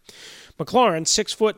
McLaurin, 0.57 1.05
six 1.05 1.33
foot, 1.33 1.57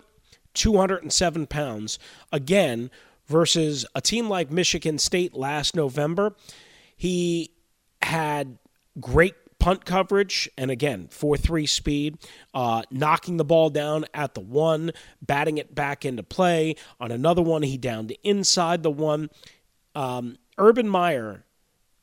207 0.53 1.47
pounds, 1.47 1.99
again, 2.31 2.91
versus 3.27 3.85
a 3.95 4.01
team 4.01 4.29
like 4.29 4.51
Michigan 4.51 4.97
State 4.97 5.33
last 5.33 5.75
November. 5.75 6.35
He 6.95 7.51
had 8.01 8.57
great 8.99 9.35
punt 9.59 9.83
coverage 9.83 10.49
and 10.57 10.71
again 10.71 11.09
4-3 11.11 11.67
speed 11.67 12.17
uh, 12.53 12.81
knocking 12.89 13.35
the 13.37 13.43
ball 13.43 13.69
down 13.69 14.05
at 14.13 14.33
the 14.33 14.39
one 14.39 14.91
batting 15.21 15.57
it 15.57 15.75
back 15.75 16.05
into 16.05 16.23
play 16.23 16.75
on 16.99 17.11
another 17.11 17.41
one 17.41 17.61
he 17.61 17.77
downed 17.77 18.15
inside 18.23 18.83
the 18.83 18.89
one 18.89 19.29
um, 19.95 20.37
urban 20.57 20.87
meyer 20.87 21.43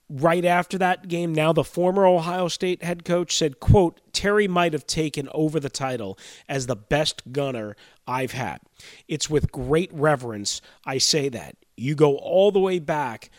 right 0.08 0.44
after 0.44 0.78
that 0.78 1.08
game 1.08 1.34
now 1.34 1.52
the 1.52 1.64
former 1.64 2.06
ohio 2.06 2.46
state 2.46 2.82
head 2.82 3.04
coach 3.04 3.36
said 3.36 3.58
quote 3.58 4.00
terry 4.12 4.46
might 4.46 4.72
have 4.72 4.86
taken 4.86 5.28
over 5.34 5.58
the 5.58 5.68
title 5.68 6.16
as 6.48 6.66
the 6.66 6.76
best 6.76 7.32
gunner 7.32 7.74
I've 8.06 8.32
had. 8.32 8.60
It's 9.08 9.28
with 9.28 9.52
great 9.52 9.92
reverence 9.92 10.60
I 10.84 10.98
say 10.98 11.28
that. 11.30 11.56
You 11.76 11.94
go 11.94 12.16
all 12.16 12.52
the 12.52 12.60
way 12.60 12.78
back 12.78 13.30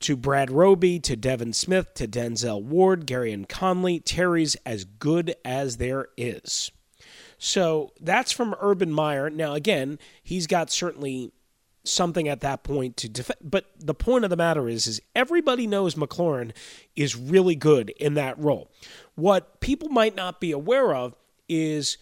to 0.00 0.16
Brad 0.16 0.50
Roby, 0.50 0.98
to 1.00 1.16
Devin 1.16 1.52
Smith, 1.52 1.94
to 1.94 2.06
Denzel 2.06 2.62
Ward, 2.62 3.06
Gareon 3.06 3.48
Conley. 3.48 4.00
Terry's 4.00 4.56
as 4.66 4.84
good 4.84 5.34
as 5.44 5.78
there 5.78 6.08
is. 6.16 6.70
So 7.38 7.92
that's 8.00 8.32
from 8.32 8.54
Urban 8.60 8.92
Meyer. 8.92 9.30
Now, 9.30 9.54
again, 9.54 9.98
he's 10.22 10.46
got 10.46 10.70
certainly 10.70 11.32
something 11.88 12.28
at 12.28 12.40
that 12.40 12.62
point 12.62 12.96
to 12.98 13.08
defend. 13.08 13.38
But 13.42 13.66
the 13.78 13.94
point 13.94 14.24
of 14.24 14.30
the 14.30 14.36
matter 14.36 14.68
is, 14.68 14.86
is 14.86 15.00
everybody 15.14 15.66
knows 15.66 15.94
McLaurin 15.94 16.52
is 16.94 17.16
really 17.16 17.54
good 17.54 17.90
in 17.90 18.14
that 18.14 18.38
role. 18.38 18.70
What 19.14 19.60
people 19.60 19.88
might 19.88 20.14
not 20.14 20.40
be 20.40 20.52
aware 20.52 20.94
of 20.94 21.14
is, 21.48 21.98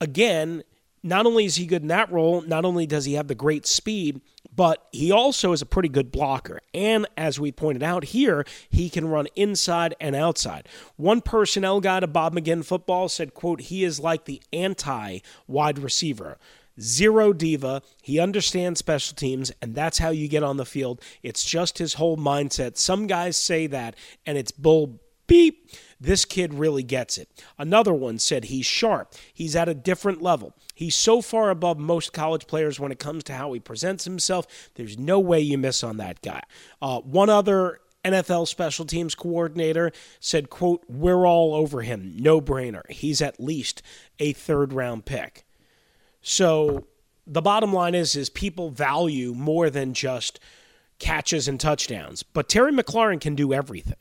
again, 0.00 0.62
not 1.02 1.26
only 1.26 1.44
is 1.44 1.56
he 1.56 1.66
good 1.66 1.82
in 1.82 1.88
that 1.88 2.10
role, 2.10 2.42
not 2.42 2.64
only 2.64 2.86
does 2.86 3.04
he 3.04 3.14
have 3.14 3.28
the 3.28 3.34
great 3.34 3.66
speed, 3.66 4.20
but 4.54 4.88
he 4.90 5.12
also 5.12 5.52
is 5.52 5.62
a 5.62 5.66
pretty 5.66 5.88
good 5.88 6.10
blocker. 6.10 6.60
And 6.74 7.06
as 7.16 7.38
we 7.38 7.52
pointed 7.52 7.82
out 7.82 8.04
here, 8.04 8.44
he 8.68 8.90
can 8.90 9.08
run 9.08 9.28
inside 9.36 9.94
and 10.00 10.16
outside. 10.16 10.68
One 10.96 11.20
personnel 11.20 11.80
guy 11.80 12.00
to 12.00 12.08
Bob 12.08 12.34
McGinn 12.34 12.64
football 12.64 13.08
said, 13.08 13.34
quote, 13.34 13.60
he 13.60 13.84
is 13.84 14.00
like 14.00 14.24
the 14.24 14.42
anti 14.52 15.20
wide 15.46 15.78
receiver. 15.78 16.38
Zero 16.80 17.32
diva. 17.32 17.82
He 18.02 18.18
understands 18.18 18.78
special 18.78 19.14
teams, 19.14 19.52
and 19.60 19.74
that's 19.74 19.98
how 19.98 20.10
you 20.10 20.28
get 20.28 20.42
on 20.42 20.56
the 20.56 20.64
field. 20.64 21.02
It's 21.22 21.44
just 21.44 21.78
his 21.78 21.94
whole 21.94 22.16
mindset. 22.16 22.76
Some 22.76 23.06
guys 23.06 23.36
say 23.36 23.66
that, 23.68 23.96
and 24.26 24.38
it's 24.38 24.52
bull 24.52 25.00
beep. 25.26 25.70
This 26.00 26.24
kid 26.24 26.54
really 26.54 26.82
gets 26.82 27.18
it. 27.18 27.28
Another 27.58 27.92
one 27.92 28.18
said 28.18 28.46
he's 28.46 28.66
sharp. 28.66 29.14
He's 29.32 29.54
at 29.54 29.68
a 29.68 29.74
different 29.74 30.22
level. 30.22 30.54
He's 30.74 30.94
so 30.94 31.20
far 31.20 31.50
above 31.50 31.78
most 31.78 32.12
college 32.12 32.46
players 32.46 32.80
when 32.80 32.92
it 32.92 32.98
comes 32.98 33.24
to 33.24 33.34
how 33.34 33.52
he 33.52 33.60
presents 33.60 34.04
himself. 34.04 34.46
There's 34.74 34.98
no 34.98 35.20
way 35.20 35.40
you 35.40 35.58
miss 35.58 35.84
on 35.84 35.96
that 35.98 36.22
guy. 36.22 36.42
Uh, 36.80 37.00
one 37.00 37.30
other 37.30 37.80
NFL 38.04 38.48
special 38.48 38.84
teams 38.84 39.14
coordinator 39.14 39.92
said, 40.20 40.50
quote, 40.50 40.84
we're 40.88 41.26
all 41.26 41.54
over 41.54 41.82
him. 41.82 42.14
No 42.16 42.40
brainer. 42.40 42.88
He's 42.90 43.20
at 43.20 43.40
least 43.40 43.82
a 44.18 44.32
third 44.32 44.72
round 44.72 45.04
pick. 45.04 45.44
So 46.20 46.86
the 47.26 47.42
bottom 47.42 47.72
line 47.72 47.94
is 47.94 48.16
is 48.16 48.30
people 48.30 48.70
value 48.70 49.34
more 49.34 49.70
than 49.70 49.94
just 49.94 50.40
catches 50.98 51.48
and 51.48 51.60
touchdowns. 51.60 52.22
But 52.22 52.48
Terry 52.48 52.72
McLaurin 52.72 53.20
can 53.20 53.34
do 53.34 53.52
everything. 53.52 53.96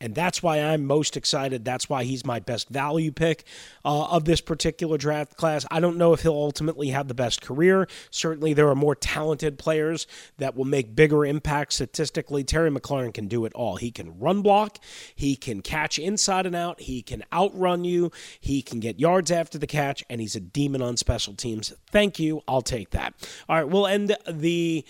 And 0.00 0.14
that's 0.14 0.42
why 0.42 0.60
I'm 0.60 0.84
most 0.84 1.16
excited. 1.16 1.64
That's 1.64 1.88
why 1.88 2.04
he's 2.04 2.24
my 2.24 2.38
best 2.38 2.68
value 2.68 3.10
pick 3.10 3.44
uh, 3.84 4.06
of 4.06 4.24
this 4.24 4.40
particular 4.40 4.96
draft 4.96 5.36
class. 5.36 5.66
I 5.70 5.80
don't 5.80 5.96
know 5.96 6.12
if 6.12 6.22
he'll 6.22 6.32
ultimately 6.32 6.88
have 6.90 7.08
the 7.08 7.14
best 7.14 7.42
career. 7.42 7.88
Certainly, 8.10 8.54
there 8.54 8.68
are 8.68 8.76
more 8.76 8.94
talented 8.94 9.58
players 9.58 10.06
that 10.36 10.56
will 10.56 10.64
make 10.64 10.94
bigger 10.94 11.26
impacts 11.26 11.76
statistically. 11.76 12.44
Terry 12.44 12.70
McLaurin 12.70 13.12
can 13.12 13.26
do 13.26 13.44
it 13.44 13.52
all. 13.54 13.76
He 13.76 13.90
can 13.90 14.18
run 14.18 14.42
block, 14.42 14.78
he 15.14 15.34
can 15.34 15.62
catch 15.62 15.98
inside 15.98 16.46
and 16.46 16.54
out, 16.54 16.80
he 16.80 17.02
can 17.02 17.24
outrun 17.32 17.84
you, 17.84 18.12
he 18.40 18.62
can 18.62 18.78
get 18.78 19.00
yards 19.00 19.30
after 19.30 19.58
the 19.58 19.66
catch, 19.66 20.04
and 20.08 20.20
he's 20.20 20.36
a 20.36 20.40
demon 20.40 20.80
on 20.80 20.96
special 20.96 21.34
teams. 21.34 21.72
Thank 21.90 22.18
you. 22.18 22.42
I'll 22.46 22.62
take 22.62 22.90
that. 22.90 23.14
All 23.48 23.56
right, 23.56 23.68
we'll 23.68 23.86
end 23.86 24.16
the 24.28 24.84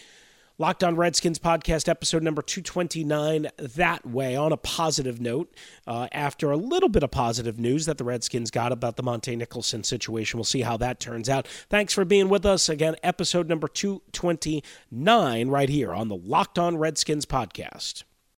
Locked 0.60 0.82
on 0.82 0.96
Redskins 0.96 1.38
podcast, 1.38 1.88
episode 1.88 2.24
number 2.24 2.42
229, 2.42 3.46
that 3.58 4.04
way, 4.04 4.34
on 4.34 4.50
a 4.50 4.56
positive 4.56 5.20
note, 5.20 5.54
uh, 5.86 6.08
after 6.10 6.50
a 6.50 6.56
little 6.56 6.88
bit 6.88 7.04
of 7.04 7.12
positive 7.12 7.60
news 7.60 7.86
that 7.86 7.96
the 7.96 8.02
Redskins 8.02 8.50
got 8.50 8.72
about 8.72 8.96
the 8.96 9.04
Montae 9.04 9.38
Nicholson 9.38 9.84
situation. 9.84 10.36
We'll 10.36 10.42
see 10.42 10.62
how 10.62 10.76
that 10.78 10.98
turns 10.98 11.28
out. 11.28 11.46
Thanks 11.46 11.94
for 11.94 12.04
being 12.04 12.28
with 12.28 12.44
us. 12.44 12.68
Again, 12.68 12.96
episode 13.04 13.48
number 13.48 13.68
229, 13.68 15.48
right 15.48 15.68
here 15.68 15.94
on 15.94 16.08
the 16.08 16.16
Locked 16.16 16.58
on 16.58 16.76
Redskins 16.76 17.24
podcast. 17.24 18.02